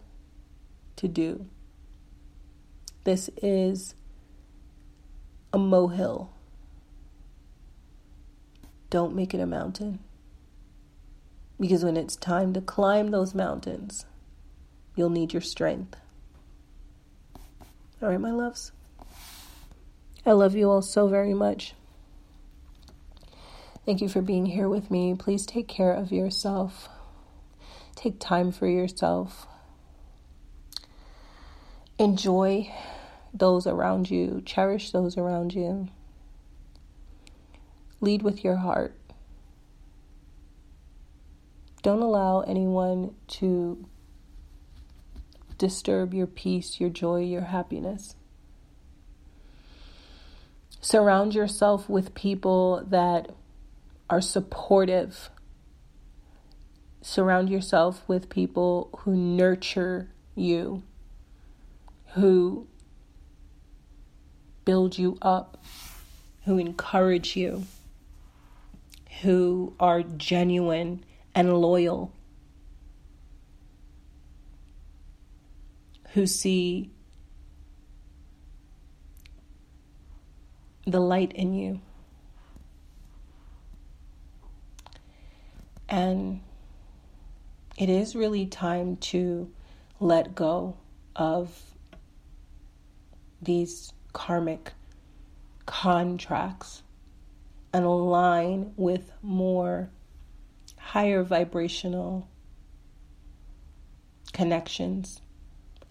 to 0.96 1.08
do. 1.08 1.46
This 3.04 3.28
is 3.42 3.94
a 5.52 5.58
molehill. 5.58 6.30
Don't 8.94 9.16
make 9.16 9.34
it 9.34 9.40
a 9.40 9.46
mountain. 9.46 9.98
Because 11.58 11.84
when 11.84 11.96
it's 11.96 12.14
time 12.14 12.52
to 12.52 12.60
climb 12.60 13.10
those 13.10 13.34
mountains, 13.34 14.06
you'll 14.94 15.10
need 15.10 15.32
your 15.32 15.42
strength. 15.42 15.96
All 18.00 18.08
right, 18.10 18.20
my 18.20 18.30
loves. 18.30 18.70
I 20.24 20.30
love 20.30 20.54
you 20.54 20.70
all 20.70 20.80
so 20.80 21.08
very 21.08 21.34
much. 21.34 21.74
Thank 23.84 24.00
you 24.00 24.08
for 24.08 24.22
being 24.22 24.46
here 24.46 24.68
with 24.68 24.92
me. 24.92 25.16
Please 25.18 25.44
take 25.44 25.66
care 25.66 25.92
of 25.92 26.12
yourself. 26.12 26.88
Take 27.96 28.20
time 28.20 28.52
for 28.52 28.68
yourself. 28.68 29.48
Enjoy 31.98 32.72
those 33.32 33.66
around 33.66 34.08
you, 34.08 34.40
cherish 34.46 34.92
those 34.92 35.18
around 35.18 35.52
you. 35.52 35.88
Lead 38.04 38.20
with 38.20 38.44
your 38.44 38.56
heart. 38.56 38.94
Don't 41.82 42.02
allow 42.02 42.42
anyone 42.42 43.14
to 43.28 43.86
disturb 45.56 46.12
your 46.12 46.26
peace, 46.26 46.78
your 46.78 46.90
joy, 46.90 47.22
your 47.22 47.44
happiness. 47.44 48.14
Surround 50.82 51.34
yourself 51.34 51.88
with 51.88 52.14
people 52.14 52.84
that 52.86 53.30
are 54.10 54.20
supportive. 54.20 55.30
Surround 57.00 57.48
yourself 57.48 58.02
with 58.06 58.28
people 58.28 58.90
who 58.98 59.16
nurture 59.16 60.10
you, 60.34 60.82
who 62.08 62.66
build 64.66 64.98
you 64.98 65.16
up, 65.22 65.64
who 66.44 66.58
encourage 66.58 67.34
you, 67.34 67.64
who 69.22 69.74
are 69.78 70.02
genuine 70.02 71.04
and 71.34 71.52
loyal. 71.52 72.12
who 76.14 76.28
see 76.28 76.88
the 80.86 81.00
light 81.00 81.32
in 81.32 81.54
you. 81.54 81.80
And 85.88 86.40
it 87.76 87.88
is 87.88 88.14
really 88.14 88.46
time 88.46 88.96
to 88.96 89.50
let 89.98 90.36
go 90.36 90.76
of 91.16 91.60
these 93.42 93.92
karmic 94.12 94.72
contracts 95.66 96.83
and 97.74 97.84
align 97.84 98.72
with 98.76 99.10
more 99.20 99.90
higher 100.78 101.24
vibrational 101.24 102.28
connections, 104.32 105.20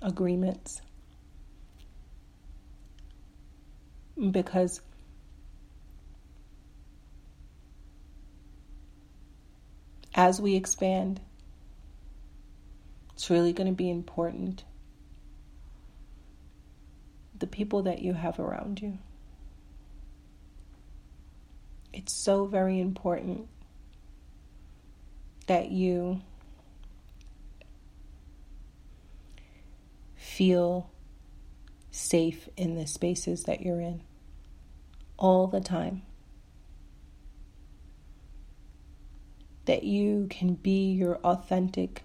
agreements. 0.02 0.82
Because 4.32 4.80
as 10.16 10.40
we 10.40 10.56
expand, 10.56 11.20
it's 13.14 13.30
really 13.30 13.52
going 13.52 13.68
to 13.68 13.74
be 13.76 13.90
important 13.90 14.64
the 17.38 17.48
people 17.48 17.82
that 17.84 18.02
you 18.02 18.14
have 18.14 18.40
around 18.40 18.82
you. 18.82 19.00
It's 21.94 22.12
so 22.12 22.46
very 22.46 22.80
important 22.80 23.48
that 25.46 25.70
you 25.70 26.22
feel 30.16 30.90
safe 31.92 32.50
in 32.58 32.74
the 32.76 32.88
spaces 32.88 33.44
that 33.44 33.62
you're 33.62 33.80
in 33.80 34.02
all 35.18 35.46
the 35.46 35.62
time. 35.62 36.02
That 39.66 39.84
you 39.84 40.28
can 40.30 40.56
be 40.56 40.92
your 40.92 41.18
authentic, 41.18 42.04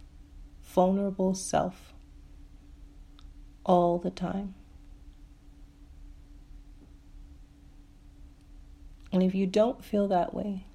vulnerable 0.62 1.34
self 1.34 1.94
all 3.64 3.98
the 3.98 4.10
time. 4.10 4.54
And 9.12 9.22
if 9.22 9.34
you 9.34 9.46
don't 9.46 9.84
feel 9.84 10.08
that 10.08 10.34
way, 10.34 10.66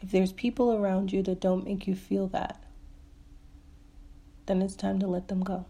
if 0.00 0.10
there's 0.10 0.32
people 0.32 0.72
around 0.74 1.12
you 1.12 1.22
that 1.22 1.40
don't 1.40 1.64
make 1.64 1.86
you 1.86 1.94
feel 1.94 2.26
that, 2.28 2.62
then 4.46 4.62
it's 4.62 4.74
time 4.74 4.98
to 4.98 5.06
let 5.06 5.28
them 5.28 5.42
go. 5.42 5.66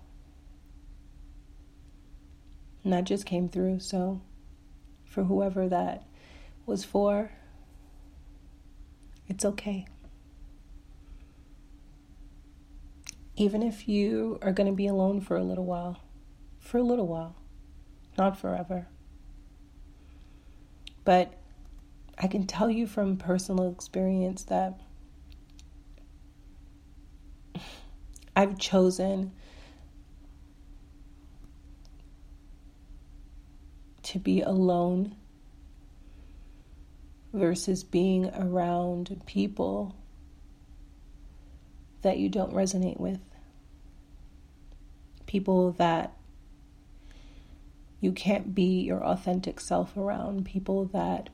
And 2.83 2.93
that 2.93 3.05
just 3.05 3.27
came 3.27 3.49
through. 3.49 3.81
So, 3.81 4.21
for 5.05 5.25
whoever 5.25 5.69
that 5.69 6.05
was 6.67 6.85
for, 6.85 7.31
it's 9.29 9.45
okay. 9.45 9.87
Even 13.37 13.63
if 13.63 13.89
you 13.89 14.39
are 14.43 14.53
going 14.53 14.67
to 14.67 14.77
be 14.77 14.87
alone 14.87 15.21
for 15.21 15.37
a 15.37 15.43
little 15.43 15.65
while, 15.65 16.01
for 16.59 16.79
a 16.79 16.83
little 16.83 17.07
while, 17.07 17.37
not 18.17 18.39
forever. 18.39 18.87
But 21.11 21.35
I 22.17 22.29
can 22.29 22.47
tell 22.47 22.71
you 22.71 22.87
from 22.87 23.17
personal 23.17 23.69
experience 23.69 24.45
that 24.45 24.79
I've 28.37 28.57
chosen 28.61 29.33
to 34.05 34.21
be 34.21 34.41
alone 34.41 35.17
versus 37.33 37.83
being 37.83 38.31
around 38.33 39.21
people 39.27 39.97
that 42.03 42.19
you 42.19 42.29
don't 42.29 42.53
resonate 42.53 43.01
with. 43.01 43.19
People 45.27 45.73
that 45.73 46.17
you 48.01 48.13
can't 48.13 48.55
be 48.55 48.81
your 48.81 49.05
authentic 49.05 49.61
self 49.61 49.97
around, 49.97 50.47
people 50.47 50.87
that 50.87 51.29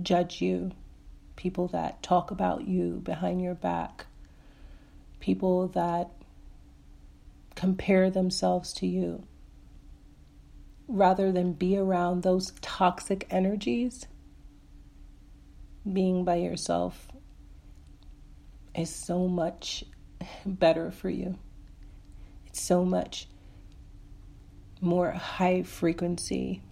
judge 0.00 0.40
you, 0.40 0.72
people 1.36 1.68
that 1.68 2.02
talk 2.02 2.30
about 2.30 2.66
you 2.66 3.00
behind 3.04 3.42
your 3.42 3.54
back, 3.54 4.06
people 5.20 5.68
that 5.68 6.10
compare 7.54 8.10
themselves 8.10 8.72
to 8.74 8.86
you. 8.86 9.22
Rather 10.88 11.32
than 11.32 11.52
be 11.52 11.76
around 11.76 12.22
those 12.22 12.52
toxic 12.60 13.26
energies, 13.30 14.06
being 15.90 16.24
by 16.24 16.36
yourself 16.36 17.08
is 18.74 18.88
so 18.90 19.26
much 19.28 19.84
better 20.46 20.90
for 20.90 21.10
you. 21.10 21.36
It's 22.46 22.60
so 22.62 22.84
much 22.84 23.28
more 24.86 25.10
high 25.10 25.62
frequency. 25.62 26.62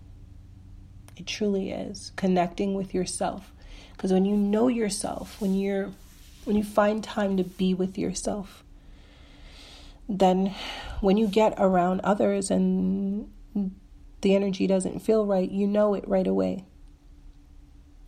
It 1.16 1.26
truly 1.26 1.70
is 1.70 2.12
connecting 2.16 2.74
with 2.74 2.94
yourself. 2.94 3.52
Because 3.92 4.12
when 4.12 4.24
you 4.24 4.36
know 4.36 4.68
yourself, 4.68 5.40
when 5.40 5.54
you're 5.54 5.90
when 6.44 6.56
you 6.56 6.64
find 6.64 7.02
time 7.02 7.36
to 7.36 7.44
be 7.44 7.72
with 7.72 7.96
yourself, 7.96 8.64
then 10.08 10.54
when 11.00 11.16
you 11.16 11.26
get 11.26 11.54
around 11.58 12.00
others 12.00 12.50
and 12.50 13.30
the 14.20 14.34
energy 14.34 14.66
doesn't 14.66 15.00
feel 15.00 15.24
right, 15.24 15.50
you 15.50 15.66
know 15.66 15.94
it 15.94 16.06
right 16.06 16.26
away. 16.26 16.64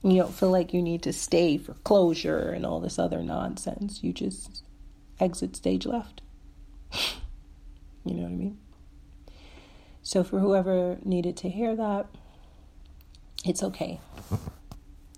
You 0.02 0.22
don't 0.22 0.34
feel 0.34 0.50
like 0.50 0.72
you 0.72 0.82
need 0.82 1.02
to 1.02 1.12
stay 1.12 1.58
for 1.58 1.74
closure 1.74 2.50
and 2.50 2.64
all 2.64 2.80
this 2.80 2.98
other 2.98 3.22
nonsense. 3.22 4.02
You 4.02 4.12
just 4.12 4.62
exit 5.18 5.56
stage 5.56 5.86
left. 5.86 6.20
you 8.04 8.14
know 8.14 8.22
what 8.22 8.32
I 8.32 8.34
mean? 8.34 8.58
So, 10.06 10.22
for 10.22 10.38
whoever 10.38 10.98
needed 11.04 11.36
to 11.38 11.50
hear 11.50 11.74
that, 11.74 12.06
it's 13.44 13.60
okay. 13.60 13.98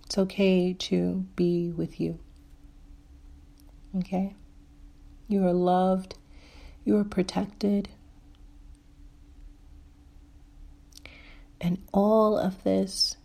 It's 0.07 0.16
okay 0.16 0.72
to 0.72 1.26
be 1.36 1.70
with 1.70 2.01
you. 2.01 2.18
Okay? 3.99 4.34
You 5.28 5.45
are 5.45 5.53
loved, 5.53 6.14
you 6.86 6.97
are 6.97 7.05
protected. 7.05 7.91
And 11.61 11.84
all 11.93 12.39
of 12.39 12.64
this 12.64 13.18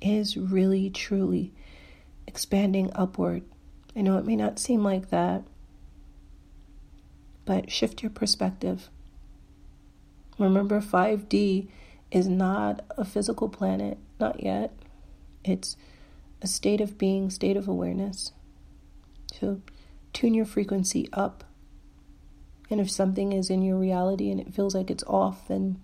is 0.00 0.36
really, 0.36 0.90
truly 0.90 1.52
expanding 2.28 2.92
upward. 2.94 3.42
I 3.96 4.02
know 4.02 4.16
it 4.16 4.26
may 4.26 4.36
not 4.36 4.60
seem 4.60 4.84
like 4.84 5.10
that, 5.10 5.42
but 7.44 7.68
shift 7.68 8.00
your 8.00 8.10
perspective. 8.10 8.90
Remember, 10.42 10.80
5D 10.80 11.68
is 12.10 12.28
not 12.28 12.84
a 12.98 13.04
physical 13.04 13.48
planet, 13.48 13.98
not 14.18 14.42
yet. 14.42 14.72
It's 15.44 15.76
a 16.42 16.46
state 16.46 16.80
of 16.80 16.98
being, 16.98 17.30
state 17.30 17.56
of 17.56 17.68
awareness. 17.68 18.32
So 19.32 19.60
tune 20.12 20.34
your 20.34 20.44
frequency 20.44 21.08
up. 21.12 21.44
And 22.70 22.80
if 22.80 22.90
something 22.90 23.32
is 23.32 23.50
in 23.50 23.62
your 23.62 23.76
reality 23.76 24.30
and 24.30 24.40
it 24.40 24.54
feels 24.54 24.74
like 24.74 24.90
it's 24.90 25.04
off, 25.04 25.48
then 25.48 25.80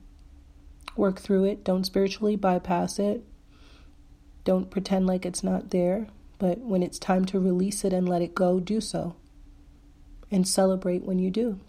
work 0.97 1.21
through 1.21 1.45
it. 1.45 1.65
Don't 1.65 1.85
spiritually 1.85 2.37
bypass 2.37 2.99
it. 2.99 3.25
Don't 4.45 4.71
pretend 4.71 5.07
like 5.07 5.25
it's 5.25 5.43
not 5.43 5.71
there. 5.71 6.09
But 6.39 6.59
when 6.59 6.83
it's 6.83 6.99
time 6.99 7.25
to 7.27 7.41
release 7.41 7.85
it 7.85 7.93
and 7.93 8.09
let 8.09 8.23
it 8.23 8.35
go, 8.35 8.61
do 8.61 8.81
so. 8.81 9.17
And 10.31 10.47
celebrate 10.47 11.05
when 11.05 11.19
you 11.19 11.31
do. 11.31 11.61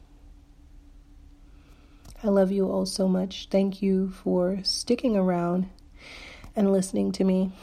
I 2.22 2.28
love 2.28 2.52
you 2.52 2.70
all 2.70 2.86
so 2.86 3.08
much. 3.08 3.48
Thank 3.50 3.82
you 3.82 4.10
for 4.10 4.60
sticking 4.64 5.16
around 5.16 5.70
and 6.54 6.74
listening 6.74 7.14
to 7.14 7.24
me. 7.24 7.54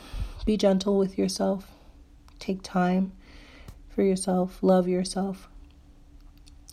Be 0.47 0.57
gentle 0.57 0.97
with 0.97 1.19
yourself. 1.19 1.71
Take 2.39 2.63
time 2.63 3.13
for 3.91 4.03
yourself. 4.03 4.63
Love 4.63 4.89
yourself. 4.89 5.49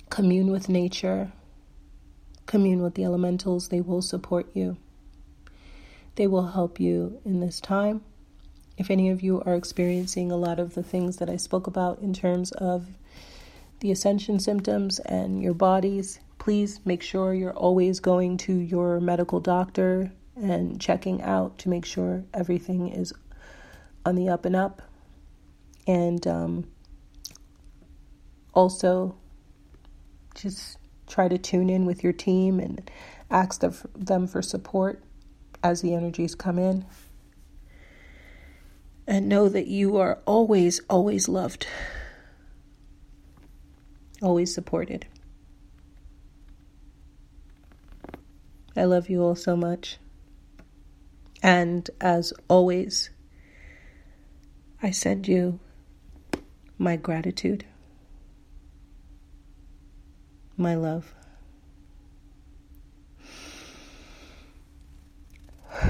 Commune 0.10 0.50
with 0.50 0.70
nature. 0.70 1.34
Commune 2.46 2.82
with 2.82 2.96
the 2.96 3.04
elementals. 3.04 3.68
They 3.68 3.82
will 3.82 4.02
support 4.02 4.48
you. 4.54 4.78
They 6.16 6.28
will 6.28 6.48
help 6.48 6.80
you 6.80 7.20
in 7.26 7.42
this 7.42 7.60
time. 7.60 8.02
If 8.78 8.90
any 8.92 9.10
of 9.10 9.22
you 9.22 9.42
are 9.42 9.56
experiencing 9.56 10.32
a 10.32 10.38
lot 10.38 10.58
of 10.58 10.74
the 10.74 10.84
things 10.84 11.18
that 11.18 11.30
I 11.30 11.36
spoke 11.36 11.68
about 11.68 12.00
in 12.00 12.14
terms 12.14 12.54
of 12.54 12.88
the 13.82 13.92
ascension 13.92 14.40
symptoms 14.40 15.00
and 15.00 15.44
your 15.44 15.54
bodies, 15.54 16.22
please 16.44 16.82
make 16.84 17.02
sure 17.02 17.34
you're 17.34 17.56
always 17.56 18.02
going 18.02 18.36
to 18.36 18.54
your 18.54 19.00
medical 19.00 19.40
doctor 19.40 20.12
and 20.36 20.82
checking 20.82 21.22
out 21.22 21.58
to 21.58 21.70
make 21.70 21.86
sure 21.86 22.26
everything 22.34 22.90
is 22.90 23.14
on 24.06 24.16
the 24.16 24.28
up 24.28 24.44
and 24.44 24.54
up. 24.54 24.82
And 25.88 26.28
um, 26.28 26.68
also, 28.54 29.16
just 30.36 30.78
try 31.08 31.30
to 31.30 31.38
tune 31.38 31.70
in 31.70 31.86
with 31.86 32.04
your 32.04 32.12
team 32.12 32.60
and 32.60 32.92
ask 33.32 33.62
them 33.96 34.28
for 34.28 34.42
support 34.42 35.02
as 35.64 35.80
the 35.80 35.94
energies 35.94 36.36
come 36.36 36.60
in. 36.60 36.84
And 39.08 39.30
know 39.30 39.48
that 39.48 39.68
you 39.68 39.96
are 39.96 40.20
always, 40.26 40.82
always 40.90 41.30
loved, 41.30 41.68
always 44.22 44.54
supported. 44.54 45.06
I 48.76 48.86
love 48.86 49.10
you 49.10 49.22
all 49.22 49.36
so 49.36 49.56
much. 49.56 49.98
And 51.42 51.90
as 52.02 52.34
always, 52.48 53.10
I 54.82 54.92
send 54.92 55.28
you 55.28 55.60
my 56.78 56.96
gratitude, 56.96 57.66
my 60.58 60.76
love. 60.76 61.14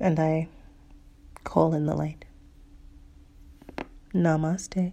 And 0.00 0.20
I 0.20 0.46
call 1.42 1.74
in 1.74 1.86
the 1.86 1.94
light. 1.96 2.24
Namaste. 4.14 4.92